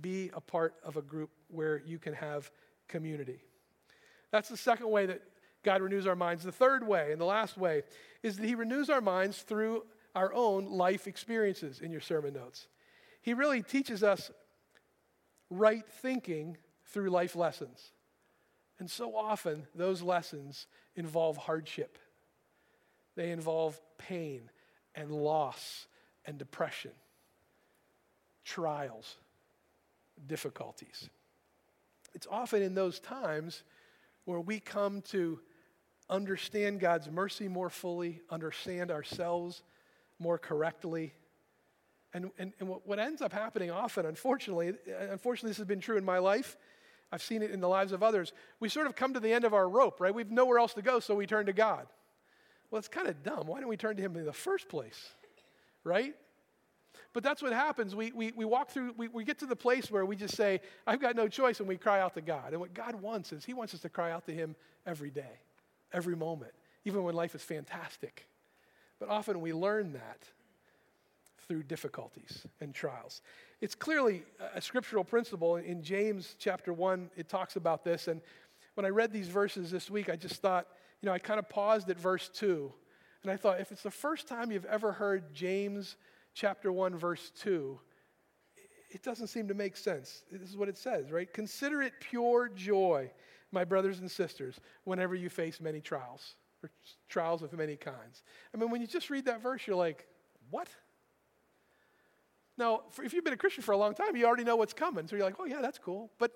Be 0.00 0.30
a 0.34 0.40
part 0.40 0.74
of 0.84 0.96
a 0.96 1.02
group 1.02 1.30
where 1.48 1.82
you 1.84 1.98
can 1.98 2.14
have 2.14 2.50
community. 2.86 3.40
That's 4.30 4.48
the 4.48 4.56
second 4.56 4.88
way 4.88 5.06
that 5.06 5.20
God 5.62 5.82
renews 5.82 6.06
our 6.06 6.16
minds. 6.16 6.42
The 6.42 6.52
third 6.52 6.86
way 6.86 7.12
and 7.12 7.20
the 7.20 7.26
last 7.26 7.56
way 7.56 7.82
is 8.22 8.36
that 8.36 8.46
He 8.46 8.54
renews 8.54 8.90
our 8.90 9.00
minds 9.00 9.42
through 9.42 9.84
our 10.14 10.32
own 10.32 10.66
life 10.66 11.06
experiences 11.06 11.80
in 11.80 11.90
your 11.90 12.00
sermon 12.00 12.34
notes. 12.34 12.68
He 13.22 13.34
really 13.34 13.62
teaches 13.62 14.02
us 14.02 14.30
right 15.50 15.84
thinking 15.86 16.56
through 16.86 17.10
life 17.10 17.36
lessons. 17.36 17.92
And 18.78 18.90
so 18.90 19.14
often, 19.14 19.66
those 19.74 20.00
lessons 20.00 20.66
involve 20.96 21.36
hardship, 21.36 21.98
they 23.14 23.30
involve 23.30 23.80
pain 23.98 24.50
and 24.94 25.10
loss 25.10 25.86
and 26.24 26.38
depression, 26.38 26.92
trials, 28.44 29.16
difficulties. 30.26 31.10
It's 32.14 32.26
often 32.30 32.62
in 32.62 32.74
those 32.74 32.98
times 32.98 33.62
where 34.24 34.40
we 34.40 34.60
come 34.60 35.02
to 35.02 35.40
understand 36.10 36.80
God's 36.80 37.08
mercy 37.08 37.48
more 37.48 37.70
fully, 37.70 38.20
understand 38.28 38.90
ourselves 38.90 39.62
more 40.18 40.36
correctly. 40.36 41.14
And, 42.12 42.30
and, 42.38 42.52
and 42.58 42.68
what, 42.68 42.86
what 42.86 42.98
ends 42.98 43.22
up 43.22 43.32
happening 43.32 43.70
often, 43.70 44.04
unfortunately, 44.04 44.72
unfortunately, 45.10 45.50
this 45.50 45.58
has 45.58 45.66
been 45.66 45.80
true 45.80 45.96
in 45.96 46.04
my 46.04 46.18
life. 46.18 46.56
I've 47.12 47.22
seen 47.22 47.42
it 47.42 47.52
in 47.52 47.60
the 47.60 47.68
lives 47.68 47.92
of 47.92 48.02
others. 48.02 48.32
We 48.58 48.68
sort 48.68 48.86
of 48.86 48.96
come 48.96 49.14
to 49.14 49.20
the 49.20 49.32
end 49.32 49.44
of 49.44 49.54
our 49.54 49.68
rope, 49.68 50.00
right? 50.00 50.14
We've 50.14 50.30
nowhere 50.30 50.58
else 50.58 50.74
to 50.74 50.82
go, 50.82 51.00
so 51.00 51.14
we 51.14 51.26
turn 51.26 51.46
to 51.46 51.52
God. 51.52 51.86
Well, 52.70 52.78
it's 52.78 52.88
kind 52.88 53.08
of 53.08 53.22
dumb. 53.22 53.46
Why 53.46 53.60
don't 53.60 53.68
we 53.68 53.76
turn 53.76 53.96
to 53.96 54.02
Him 54.02 54.16
in 54.16 54.24
the 54.24 54.32
first 54.32 54.68
place, 54.68 55.10
right? 55.82 56.14
But 57.12 57.22
that's 57.22 57.42
what 57.42 57.52
happens. 57.52 57.96
We, 57.96 58.12
we, 58.12 58.32
we 58.32 58.44
walk 58.44 58.70
through, 58.70 58.94
we, 58.96 59.08
we 59.08 59.24
get 59.24 59.38
to 59.40 59.46
the 59.46 59.56
place 59.56 59.90
where 59.90 60.04
we 60.04 60.14
just 60.14 60.36
say, 60.36 60.60
I've 60.86 61.00
got 61.00 61.16
no 61.16 61.26
choice, 61.26 61.58
and 61.58 61.68
we 61.68 61.76
cry 61.76 62.00
out 62.00 62.14
to 62.14 62.20
God. 62.20 62.52
And 62.52 62.60
what 62.60 62.74
God 62.74 62.96
wants 62.96 63.32
is 63.32 63.44
He 63.44 63.54
wants 63.54 63.74
us 63.74 63.80
to 63.80 63.88
cry 63.88 64.12
out 64.12 64.26
to 64.26 64.32
Him 64.32 64.54
every 64.86 65.10
day 65.10 65.40
every 65.92 66.16
moment, 66.16 66.52
even 66.84 67.02
when 67.02 67.14
life 67.14 67.34
is 67.34 67.42
fantastic. 67.42 68.26
But 68.98 69.08
often 69.08 69.40
we 69.40 69.52
learn 69.52 69.92
that 69.94 70.24
through 71.48 71.62
difficulties 71.64 72.46
and 72.60 72.74
trials. 72.74 73.22
It's 73.60 73.74
clearly 73.74 74.22
a 74.54 74.60
scriptural 74.60 75.04
principle. 75.04 75.56
In 75.56 75.82
James 75.82 76.36
chapter 76.38 76.72
1, 76.72 77.10
it 77.16 77.28
talks 77.28 77.56
about 77.56 77.84
this. 77.84 78.08
And 78.08 78.20
when 78.74 78.86
I 78.86 78.90
read 78.90 79.12
these 79.12 79.28
verses 79.28 79.70
this 79.70 79.90
week, 79.90 80.08
I 80.08 80.16
just 80.16 80.40
thought, 80.40 80.66
you 81.00 81.06
know, 81.06 81.12
I 81.12 81.18
kind 81.18 81.38
of 81.38 81.48
paused 81.48 81.90
at 81.90 81.98
verse 81.98 82.30
2. 82.34 82.72
And 83.22 83.32
I 83.32 83.36
thought, 83.36 83.60
if 83.60 83.72
it's 83.72 83.82
the 83.82 83.90
first 83.90 84.28
time 84.28 84.52
you've 84.52 84.64
ever 84.66 84.92
heard 84.92 85.34
James 85.34 85.96
chapter 86.34 86.70
1, 86.70 86.96
verse 86.96 87.32
2, 87.40 87.78
it 88.90 89.02
doesn't 89.02 89.26
seem 89.26 89.48
to 89.48 89.54
make 89.54 89.76
sense. 89.76 90.24
This 90.30 90.48
is 90.48 90.56
what 90.56 90.68
it 90.68 90.78
says, 90.78 91.10
right? 91.10 91.32
Consider 91.32 91.82
it 91.82 91.94
pure 92.00 92.48
joy 92.48 93.10
my 93.52 93.64
brothers 93.64 94.00
and 94.00 94.10
sisters, 94.10 94.60
whenever 94.84 95.14
you 95.14 95.28
face 95.28 95.60
many 95.60 95.80
trials, 95.80 96.34
or 96.62 96.70
trials 97.08 97.42
of 97.42 97.52
many 97.52 97.76
kinds. 97.76 98.22
I 98.54 98.58
mean, 98.58 98.70
when 98.70 98.80
you 98.80 98.86
just 98.86 99.10
read 99.10 99.24
that 99.26 99.42
verse, 99.42 99.66
you're 99.66 99.76
like, 99.76 100.06
what? 100.50 100.68
Now, 102.56 102.82
if 103.02 103.12
you've 103.12 103.24
been 103.24 103.32
a 103.32 103.38
Christian 103.38 103.62
for 103.62 103.72
a 103.72 103.76
long 103.76 103.94
time, 103.94 104.14
you 104.16 104.26
already 104.26 104.44
know 104.44 104.56
what's 104.56 104.74
coming. 104.74 105.06
So 105.06 105.16
you're 105.16 105.24
like, 105.24 105.36
oh, 105.38 105.46
yeah, 105.46 105.60
that's 105.62 105.78
cool. 105.78 106.10
But 106.18 106.32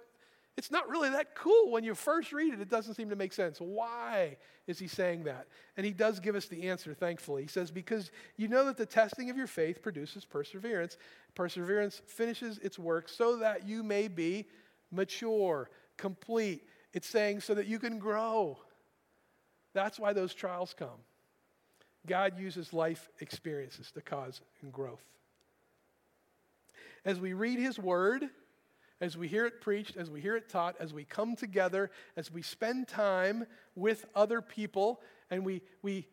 it's 0.57 0.71
not 0.71 0.89
really 0.89 1.11
that 1.11 1.35
cool 1.35 1.73
when 1.73 1.83
you 1.83 1.95
first 1.95 2.33
read 2.33 2.55
it. 2.55 2.61
It 2.61 2.71
doesn't 2.71 2.95
seem 2.95 3.11
to 3.11 3.17
make 3.17 3.33
sense. 3.33 3.59
Why 3.59 4.37
is 4.67 4.79
he 4.79 4.87
saying 4.87 5.25
that? 5.25 5.49
And 5.77 5.85
he 5.85 5.93
does 5.93 6.21
give 6.21 6.37
us 6.37 6.47
the 6.47 6.69
answer, 6.69 6.95
thankfully. 6.95 7.43
He 7.43 7.49
says, 7.49 7.71
Because 7.71 8.13
you 8.37 8.47
know 8.47 8.65
that 8.67 8.77
the 8.77 8.87
testing 8.87 9.31
of 9.31 9.37
your 9.37 9.49
faith 9.49 9.83
produces 9.83 10.25
perseverance. 10.25 10.97
Perseverance 11.35 12.03
finishes 12.07 12.59
its 12.59 12.79
work 12.79 13.09
so 13.09 13.37
that 13.39 13.67
you 13.67 13.83
may 13.83 14.07
be 14.07 14.47
mature, 14.93 15.69
complete, 15.97 16.63
it's 16.95 17.09
saying 17.09 17.41
so 17.41 17.55
that 17.55 17.67
you 17.67 17.79
can 17.79 17.99
grow. 17.99 18.57
That's 19.75 19.99
why 19.99 20.13
those 20.13 20.33
trials 20.33 20.75
come. 20.79 21.03
God 22.07 22.39
uses 22.39 22.73
life 22.73 23.11
experiences 23.21 23.91
to 23.93 24.01
cause 24.01 24.41
growth. 24.71 25.05
As 27.05 27.19
we 27.19 27.33
read 27.33 27.59
His 27.59 27.79
Word, 27.79 28.29
as 29.01 29.17
we 29.17 29.27
hear 29.27 29.45
it 29.45 29.61
preached, 29.61 29.97
as 29.97 30.09
we 30.09 30.21
hear 30.21 30.37
it 30.37 30.49
taught, 30.49 30.77
as 30.79 30.95
we 30.95 31.05
come 31.05 31.35
together, 31.35 31.91
as 32.17 32.31
we 32.31 32.41
spend 32.41 32.87
time 32.87 33.47
with 33.75 34.07
other 34.15 34.41
people, 34.41 35.01
and 35.31 35.45
we, 35.45 35.63
we, 35.83 36.07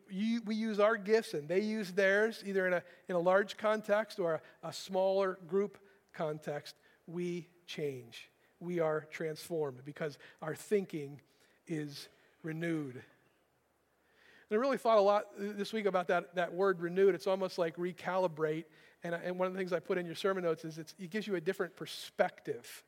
we 0.45 0.55
use 0.55 0.79
our 0.79 0.97
gifts 0.97 1.35
and 1.35 1.47
they 1.47 1.59
use 1.59 1.91
theirs, 1.91 2.43
either 2.45 2.65
in 2.65 2.73
a, 2.73 2.83
in 3.07 3.15
a 3.15 3.19
large 3.19 3.55
context 3.57 4.19
or 4.19 4.41
a, 4.63 4.67
a 4.69 4.73
smaller 4.73 5.37
group 5.47 5.77
context, 6.13 6.75
we 7.05 7.47
change 7.67 8.30
we 8.61 8.79
are 8.79 9.07
transformed 9.11 9.83
because 9.83 10.17
our 10.41 10.55
thinking 10.55 11.19
is 11.67 12.07
renewed. 12.43 12.95
And 12.95 14.57
I 14.57 14.61
really 14.61 14.77
thought 14.77 14.97
a 14.97 15.01
lot 15.01 15.25
this 15.37 15.73
week 15.73 15.85
about 15.85 16.07
that, 16.07 16.35
that 16.35 16.53
word 16.53 16.81
renewed. 16.81 17.15
It's 17.15 17.27
almost 17.27 17.57
like 17.57 17.75
recalibrate. 17.77 18.65
And, 19.03 19.15
and 19.15 19.39
one 19.39 19.47
of 19.47 19.53
the 19.53 19.59
things 19.59 19.73
I 19.73 19.79
put 19.79 19.97
in 19.97 20.05
your 20.05 20.15
sermon 20.15 20.43
notes 20.43 20.63
is 20.65 20.77
it 20.77 20.93
gives 21.09 21.25
you 21.25 21.35
a 21.35 21.41
different 21.41 21.75
perspective. 21.75 22.83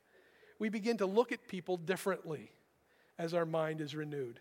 We 0.58 0.68
begin 0.68 0.98
to 0.98 1.06
look 1.06 1.32
at 1.32 1.48
people 1.48 1.76
differently 1.76 2.50
as 3.18 3.34
our 3.34 3.46
mind 3.46 3.80
is 3.80 3.94
renewed. 3.94 4.40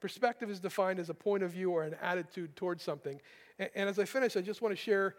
Perspective 0.00 0.50
is 0.50 0.58
defined 0.58 0.98
as 0.98 1.08
a 1.08 1.14
point 1.14 1.44
of 1.44 1.52
view 1.52 1.70
or 1.70 1.84
an 1.84 1.94
attitude 2.02 2.56
towards 2.56 2.82
something. 2.82 3.20
And, 3.58 3.70
and 3.74 3.88
as 3.88 3.98
I 3.98 4.04
finish, 4.04 4.36
I 4.36 4.40
just 4.40 4.60
want 4.60 4.72
to 4.72 4.80
share 4.80 5.14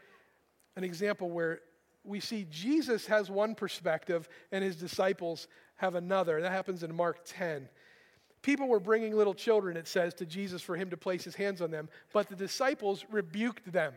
an 0.76 0.84
example 0.84 1.30
where 1.30 1.62
we 2.04 2.20
see 2.20 2.46
Jesus 2.50 3.06
has 3.08 3.30
one 3.30 3.56
perspective 3.56 4.28
and 4.52 4.64
his 4.64 4.76
disciples 4.76 5.48
have 5.76 5.96
another. 5.96 6.42
That 6.42 6.52
happens 6.52 6.84
in 6.84 6.96
Mark 6.96 7.20
10. 7.26 7.70
People 8.42 8.68
were 8.68 8.80
bringing 8.80 9.16
little 9.16 9.34
children, 9.34 9.78
it 9.78 9.88
says, 9.88 10.14
to 10.16 10.26
Jesus 10.26 10.62
for 10.62 10.76
him 10.76 10.90
to 10.90 10.98
place 10.98 11.24
his 11.24 11.36
hands 11.36 11.62
on 11.62 11.72
them, 11.72 11.88
but 12.12 12.28
the 12.28 12.36
disciples 12.36 13.06
rebuked 13.10 13.72
them. 13.72 13.94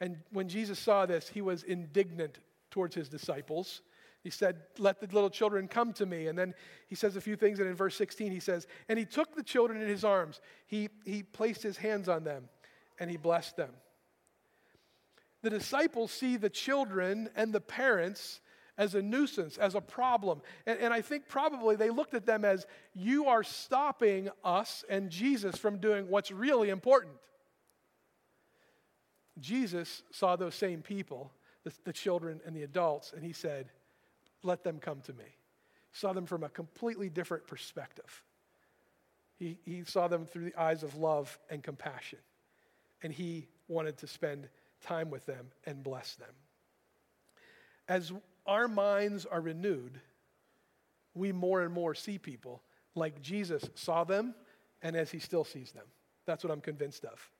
And 0.00 0.18
when 0.32 0.48
Jesus 0.48 0.78
saw 0.78 1.06
this, 1.06 1.28
he 1.28 1.40
was 1.40 1.62
indignant 1.62 2.40
towards 2.70 2.94
his 2.94 3.08
disciples. 3.08 3.82
He 4.22 4.30
said, 4.30 4.56
Let 4.78 5.00
the 5.00 5.06
little 5.06 5.30
children 5.30 5.68
come 5.68 5.92
to 5.94 6.06
me. 6.06 6.26
And 6.26 6.38
then 6.38 6.54
he 6.88 6.94
says 6.94 7.16
a 7.16 7.20
few 7.20 7.36
things. 7.36 7.58
And 7.58 7.68
in 7.68 7.74
verse 7.74 7.96
16, 7.96 8.32
he 8.32 8.40
says, 8.40 8.66
And 8.88 8.98
he 8.98 9.04
took 9.04 9.34
the 9.34 9.42
children 9.42 9.80
in 9.80 9.88
his 9.88 10.04
arms. 10.04 10.40
He, 10.66 10.88
he 11.04 11.22
placed 11.22 11.62
his 11.62 11.76
hands 11.76 12.08
on 12.08 12.24
them 12.24 12.48
and 12.98 13.10
he 13.10 13.16
blessed 13.16 13.56
them. 13.56 13.70
The 15.42 15.50
disciples 15.50 16.12
see 16.12 16.36
the 16.36 16.50
children 16.50 17.30
and 17.34 17.52
the 17.52 17.60
parents 17.60 18.40
as 18.76 18.94
a 18.94 19.02
nuisance, 19.02 19.58
as 19.58 19.74
a 19.74 19.80
problem. 19.80 20.40
And, 20.66 20.78
and 20.78 20.94
I 20.94 21.02
think 21.02 21.28
probably 21.28 21.76
they 21.76 21.90
looked 21.90 22.14
at 22.14 22.26
them 22.26 22.44
as, 22.44 22.66
You 22.94 23.26
are 23.26 23.42
stopping 23.42 24.30
us 24.44 24.84
and 24.88 25.10
Jesus 25.10 25.56
from 25.56 25.78
doing 25.78 26.08
what's 26.08 26.30
really 26.30 26.70
important. 26.70 27.14
Jesus 29.38 30.02
saw 30.10 30.36
those 30.36 30.54
same 30.54 30.82
people, 30.82 31.32
the, 31.64 31.72
the 31.84 31.92
children 31.92 32.40
and 32.46 32.54
the 32.54 32.62
adults, 32.62 33.12
and 33.14 33.24
he 33.24 33.32
said, 33.32 33.70
let 34.42 34.64
them 34.64 34.78
come 34.78 35.00
to 35.02 35.12
me. 35.12 35.24
Saw 35.92 36.12
them 36.12 36.26
from 36.26 36.44
a 36.44 36.48
completely 36.48 37.08
different 37.08 37.46
perspective. 37.46 38.22
He, 39.38 39.58
he 39.64 39.84
saw 39.84 40.08
them 40.08 40.26
through 40.26 40.44
the 40.44 40.60
eyes 40.60 40.82
of 40.82 40.96
love 40.96 41.38
and 41.50 41.62
compassion. 41.62 42.18
And 43.02 43.12
he 43.12 43.48
wanted 43.68 43.96
to 43.98 44.06
spend 44.06 44.48
time 44.80 45.10
with 45.10 45.26
them 45.26 45.48
and 45.64 45.82
bless 45.82 46.14
them. 46.14 46.34
As 47.88 48.12
our 48.46 48.68
minds 48.68 49.26
are 49.26 49.40
renewed, 49.40 50.00
we 51.14 51.32
more 51.32 51.62
and 51.62 51.72
more 51.72 51.94
see 51.94 52.18
people 52.18 52.62
like 52.94 53.20
Jesus 53.20 53.68
saw 53.74 54.04
them 54.04 54.34
and 54.82 54.96
as 54.96 55.10
he 55.10 55.18
still 55.18 55.44
sees 55.44 55.72
them. 55.72 55.86
That's 56.26 56.44
what 56.44 56.52
I'm 56.52 56.60
convinced 56.60 57.04
of. 57.04 57.30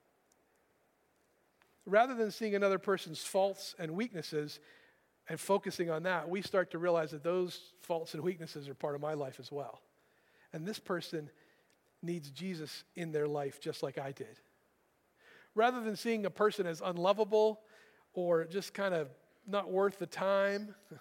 Rather 1.87 2.15
than 2.15 2.31
seeing 2.31 2.55
another 2.55 2.79
person's 2.79 3.21
faults 3.21 3.75
and 3.79 3.93
weaknesses, 3.93 4.61
and 5.31 5.39
focusing 5.39 5.91
on 5.91 6.03
that, 6.03 6.29
we 6.29 6.43
start 6.43 6.73
to 6.73 6.79
realize 6.79 7.13
that 7.13 7.23
those 7.23 7.61
faults 7.83 8.15
and 8.15 8.23
weaknesses 8.23 8.69
are 8.69 8.75
part 8.75 8.97
of 8.97 9.01
my 9.01 9.15
life 9.15 9.39
as 9.39 9.53
well. 9.53 9.81
And 10.53 10.67
this 10.67 10.81
person 10.81 11.31
needs 12.03 12.31
Jesus 12.31 12.83
in 12.97 13.13
their 13.13 13.29
life 13.29 13.61
just 13.61 13.85
like 13.85 13.97
I 13.97 14.11
did. 14.11 14.41
Rather 15.55 15.81
than 15.81 15.97
seeing 15.97 16.27
a 16.27 16.31
person 16.31 16.67
as 16.67 16.81
unlovable 16.81 17.61
or 18.13 18.45
just 18.45 18.75
kind 18.75 18.95
of 18.95 19.09
not 19.47 19.71
worth 19.71 19.99
the 19.99 20.07
time, 20.07 20.75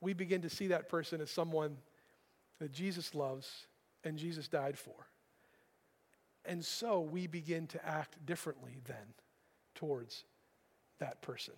we 0.00 0.12
begin 0.12 0.42
to 0.42 0.50
see 0.50 0.68
that 0.68 0.88
person 0.88 1.20
as 1.20 1.30
someone 1.30 1.76
that 2.58 2.72
Jesus 2.72 3.14
loves 3.14 3.66
and 4.04 4.16
Jesus 4.16 4.48
died 4.48 4.78
for. 4.78 4.94
And 6.44 6.64
so 6.64 7.00
we 7.00 7.26
begin 7.26 7.66
to 7.68 7.86
act 7.86 8.24
differently 8.24 8.78
then 8.86 9.14
towards 9.74 10.24
that 10.98 11.20
person 11.22 11.54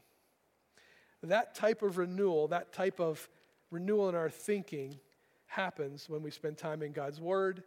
that 1.22 1.54
type 1.54 1.82
of 1.82 1.98
renewal, 1.98 2.48
that 2.48 2.72
type 2.72 3.00
of 3.00 3.28
renewal 3.70 4.08
in 4.08 4.14
our 4.14 4.30
thinking 4.30 4.98
happens 5.46 6.08
when 6.08 6.22
we 6.22 6.30
spend 6.30 6.58
time 6.58 6.82
in 6.82 6.92
God's 6.92 7.20
Word 7.20 7.62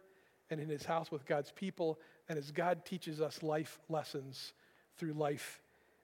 and 0.50 0.60
in 0.60 0.68
His 0.68 0.84
house 0.84 1.10
with 1.10 1.24
God's 1.26 1.52
people, 1.52 1.98
and 2.28 2.38
as 2.38 2.50
God 2.50 2.84
teaches 2.84 3.20
us 3.20 3.42
life 3.42 3.78
lessons 3.88 4.52
through 4.96 5.12
life 5.12 5.60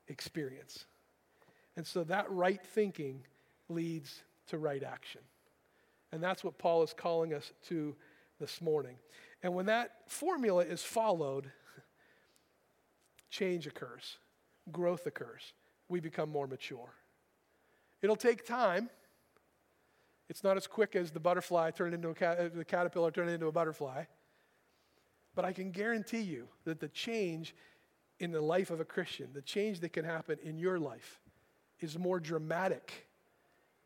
experience. 0.09 0.87
And 1.77 1.87
so 1.87 2.05
that 2.05 2.31
right 2.31 2.61
thinking 2.65 3.25
leads 3.69 4.23
to 4.49 4.59
right 4.59 4.83
action. 4.83 5.23
And 6.13 6.23
that's 6.23 6.45
what 6.45 6.59
Paul 6.59 6.83
is 6.83 6.93
calling 6.93 7.33
us 7.33 7.53
to 7.69 7.97
this 8.39 8.61
morning. 8.61 8.97
And 9.43 9.55
when 9.55 9.67
that 9.67 9.93
formula 10.07 10.65
is 10.65 10.83
followed, 10.83 11.51
change 13.31 13.67
occurs, 13.67 14.19
growth 14.71 15.07
occurs. 15.07 15.53
We 15.89 16.01
become 16.01 16.31
more 16.31 16.47
mature. 16.47 16.93
It'll 18.03 18.17
take 18.17 18.47
time. 18.47 18.91
It's 20.29 20.45
not 20.45 20.57
as 20.57 20.67
quick 20.67 20.97
as 20.97 21.11
the 21.11 21.21
butterfly 21.21 21.71
turned 21.71 21.95
into 21.95 22.09
a 22.09 22.49
the 22.49 22.65
caterpillar 22.65 23.11
turned 23.11 23.31
into 23.31 23.47
a 23.47 23.53
butterfly. 23.53 24.05
But 25.35 25.45
I 25.45 25.53
can 25.53 25.71
guarantee 25.71 26.21
you 26.21 26.49
that 26.65 26.81
the 26.81 26.89
change 26.89 27.55
in 28.19 28.33
the 28.33 28.41
life 28.41 28.71
of 28.71 28.81
a 28.81 28.85
Christian, 28.85 29.29
the 29.33 29.43
change 29.43 29.81
that 29.81 29.93
can 29.93 30.05
happen 30.05 30.39
in 30.43 30.59
your 30.59 30.79
life, 30.79 31.21
is 31.81 31.99
more 31.99 32.21
dramatic. 32.21 33.09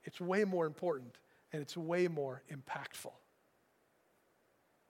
It's 0.04 0.20
way 0.20 0.44
more 0.44 0.66
important, 0.66 1.16
and 1.52 1.62
it's 1.62 1.76
way 1.76 2.08
more 2.08 2.42
impactful. 2.52 3.12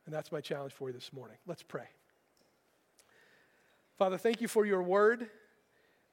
And 0.07 0.15
that's 0.15 0.33
my 0.33 0.41
challenge 0.41 0.73
for 0.73 0.89
you 0.89 0.95
this 0.95 1.13
morning. 1.13 1.37
Let's 1.47 1.63
pray. 1.63 1.89
Father, 3.99 4.19
thank 4.19 4.41
you 4.41 4.49
for 4.49 4.65
your 4.65 4.83
word 4.83 5.29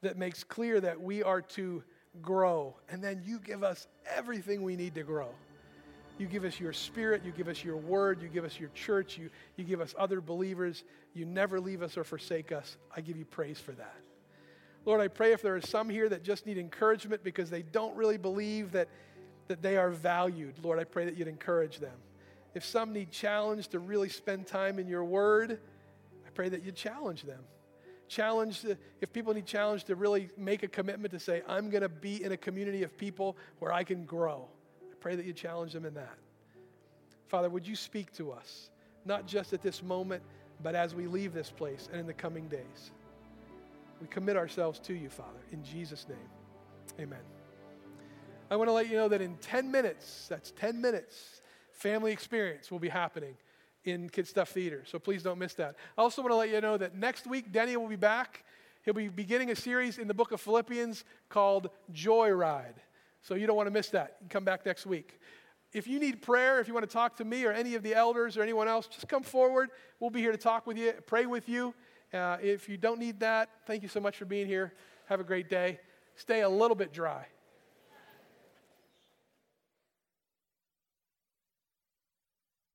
that 0.02 0.18
makes 0.18 0.42
clear 0.44 0.80
that 0.80 1.00
we 1.00 1.22
are 1.22 1.40
to 1.40 1.82
grow. 2.22 2.76
And 2.88 3.02
then 3.02 3.22
you 3.24 3.38
give 3.38 3.62
us 3.62 3.86
everything 4.14 4.62
we 4.62 4.76
need 4.76 4.94
to 4.94 5.02
grow. 5.02 5.28
You 6.18 6.26
give 6.26 6.44
us 6.44 6.60
your 6.60 6.72
spirit, 6.72 7.22
you 7.24 7.32
give 7.32 7.48
us 7.48 7.64
your 7.64 7.76
word, 7.76 8.22
you 8.22 8.28
give 8.28 8.44
us 8.44 8.58
your 8.58 8.70
church, 8.70 9.18
you, 9.18 9.30
you 9.56 9.64
give 9.64 9.80
us 9.80 9.94
other 9.98 10.20
believers. 10.20 10.84
You 11.12 11.24
never 11.24 11.60
leave 11.60 11.82
us 11.82 11.96
or 11.96 12.04
forsake 12.04 12.52
us. 12.52 12.76
I 12.94 13.00
give 13.00 13.16
you 13.16 13.24
praise 13.24 13.58
for 13.58 13.72
that. 13.72 13.96
Lord, 14.84 15.00
I 15.00 15.08
pray 15.08 15.32
if 15.32 15.42
there 15.42 15.56
are 15.56 15.60
some 15.60 15.88
here 15.88 16.08
that 16.08 16.22
just 16.22 16.46
need 16.46 16.58
encouragement 16.58 17.24
because 17.24 17.50
they 17.50 17.62
don't 17.62 17.96
really 17.96 18.18
believe 18.18 18.72
that, 18.72 18.88
that 19.48 19.62
they 19.62 19.76
are 19.76 19.90
valued, 19.90 20.54
Lord, 20.62 20.78
I 20.78 20.84
pray 20.84 21.04
that 21.06 21.16
you'd 21.16 21.28
encourage 21.28 21.78
them. 21.78 21.96
If 22.54 22.64
some 22.64 22.92
need 22.92 23.10
challenge 23.10 23.68
to 23.68 23.78
really 23.78 24.08
spend 24.08 24.46
time 24.46 24.78
in 24.78 24.86
your 24.86 25.04
word, 25.04 25.58
I 26.24 26.30
pray 26.30 26.48
that 26.50 26.64
you'd 26.64 26.76
challenge 26.76 27.22
them 27.22 27.40
challenge, 28.08 28.64
if 29.00 29.12
people 29.12 29.34
need 29.34 29.46
challenge 29.46 29.84
to 29.84 29.96
really 29.96 30.28
make 30.36 30.62
a 30.62 30.68
commitment 30.68 31.12
to 31.12 31.20
say, 31.20 31.42
I'm 31.48 31.70
going 31.70 31.82
to 31.82 31.88
be 31.88 32.22
in 32.22 32.32
a 32.32 32.36
community 32.36 32.82
of 32.82 32.96
people 32.96 33.36
where 33.58 33.72
I 33.72 33.84
can 33.84 34.04
grow, 34.04 34.48
pray 35.04 35.16
that 35.16 35.26
you 35.26 35.34
challenge 35.34 35.74
them 35.74 35.84
in 35.84 35.92
that. 35.92 36.16
Father, 37.28 37.50
would 37.50 37.66
you 37.66 37.76
speak 37.76 38.10
to 38.10 38.32
us, 38.32 38.70
not 39.04 39.26
just 39.26 39.52
at 39.52 39.60
this 39.60 39.82
moment, 39.82 40.22
but 40.62 40.74
as 40.74 40.94
we 40.94 41.06
leave 41.06 41.34
this 41.34 41.50
place 41.50 41.90
and 41.92 42.00
in 42.00 42.06
the 42.06 42.14
coming 42.14 42.48
days? 42.48 42.90
We 44.00 44.06
commit 44.06 44.34
ourselves 44.34 44.78
to 44.78 44.94
you, 44.94 45.10
Father, 45.10 45.40
in 45.52 45.62
Jesus' 45.62 46.06
name. 46.08 46.16
Amen. 46.98 47.20
I 48.50 48.56
want 48.56 48.68
to 48.68 48.72
let 48.72 48.88
you 48.88 48.96
know 48.96 49.08
that 49.08 49.20
in 49.20 49.36
10 49.42 49.70
minutes, 49.70 50.26
that's 50.30 50.52
10 50.52 50.80
minutes, 50.80 51.42
family 51.70 52.10
experience 52.10 52.70
will 52.70 52.78
be 52.78 52.88
happening 52.88 53.36
in 53.84 54.08
Kid 54.08 54.26
Stuff 54.26 54.48
Theater. 54.52 54.84
So 54.86 54.98
please 54.98 55.22
don't 55.22 55.38
miss 55.38 55.52
that. 55.56 55.76
I 55.98 56.00
also 56.00 56.22
want 56.22 56.32
to 56.32 56.36
let 56.36 56.48
you 56.48 56.62
know 56.62 56.78
that 56.78 56.96
next 56.96 57.26
week, 57.26 57.52
Denny 57.52 57.76
will 57.76 57.88
be 57.88 57.96
back. 57.96 58.42
He'll 58.86 58.94
be 58.94 59.08
beginning 59.08 59.50
a 59.50 59.56
series 59.56 59.98
in 59.98 60.08
the 60.08 60.14
book 60.14 60.32
of 60.32 60.40
Philippians 60.40 61.04
called 61.28 61.68
Joyride. 61.92 62.76
So 63.24 63.34
you 63.34 63.46
don't 63.46 63.56
want 63.56 63.68
to 63.68 63.72
miss 63.72 63.88
that. 63.88 64.18
Come 64.28 64.44
back 64.44 64.66
next 64.66 64.84
week. 64.84 65.18
If 65.72 65.88
you 65.88 65.98
need 65.98 66.20
prayer, 66.20 66.60
if 66.60 66.68
you 66.68 66.74
want 66.74 66.88
to 66.88 66.92
talk 66.92 67.16
to 67.16 67.24
me 67.24 67.44
or 67.46 67.52
any 67.52 67.74
of 67.74 67.82
the 67.82 67.94
elders 67.94 68.36
or 68.36 68.42
anyone 68.42 68.68
else, 68.68 68.86
just 68.86 69.08
come 69.08 69.22
forward. 69.22 69.70
We'll 69.98 70.10
be 70.10 70.20
here 70.20 70.30
to 70.30 70.38
talk 70.38 70.66
with 70.66 70.76
you, 70.76 70.92
pray 71.06 71.24
with 71.24 71.48
you. 71.48 71.74
Uh, 72.12 72.36
if 72.42 72.68
you 72.68 72.76
don't 72.76 73.00
need 73.00 73.18
that, 73.20 73.48
thank 73.66 73.82
you 73.82 73.88
so 73.88 73.98
much 73.98 74.18
for 74.18 74.26
being 74.26 74.46
here. 74.46 74.74
Have 75.06 75.20
a 75.20 75.24
great 75.24 75.48
day. 75.48 75.80
Stay 76.16 76.42
a 76.42 76.48
little 76.48 76.76
bit 76.76 76.92
dry. 76.92 77.26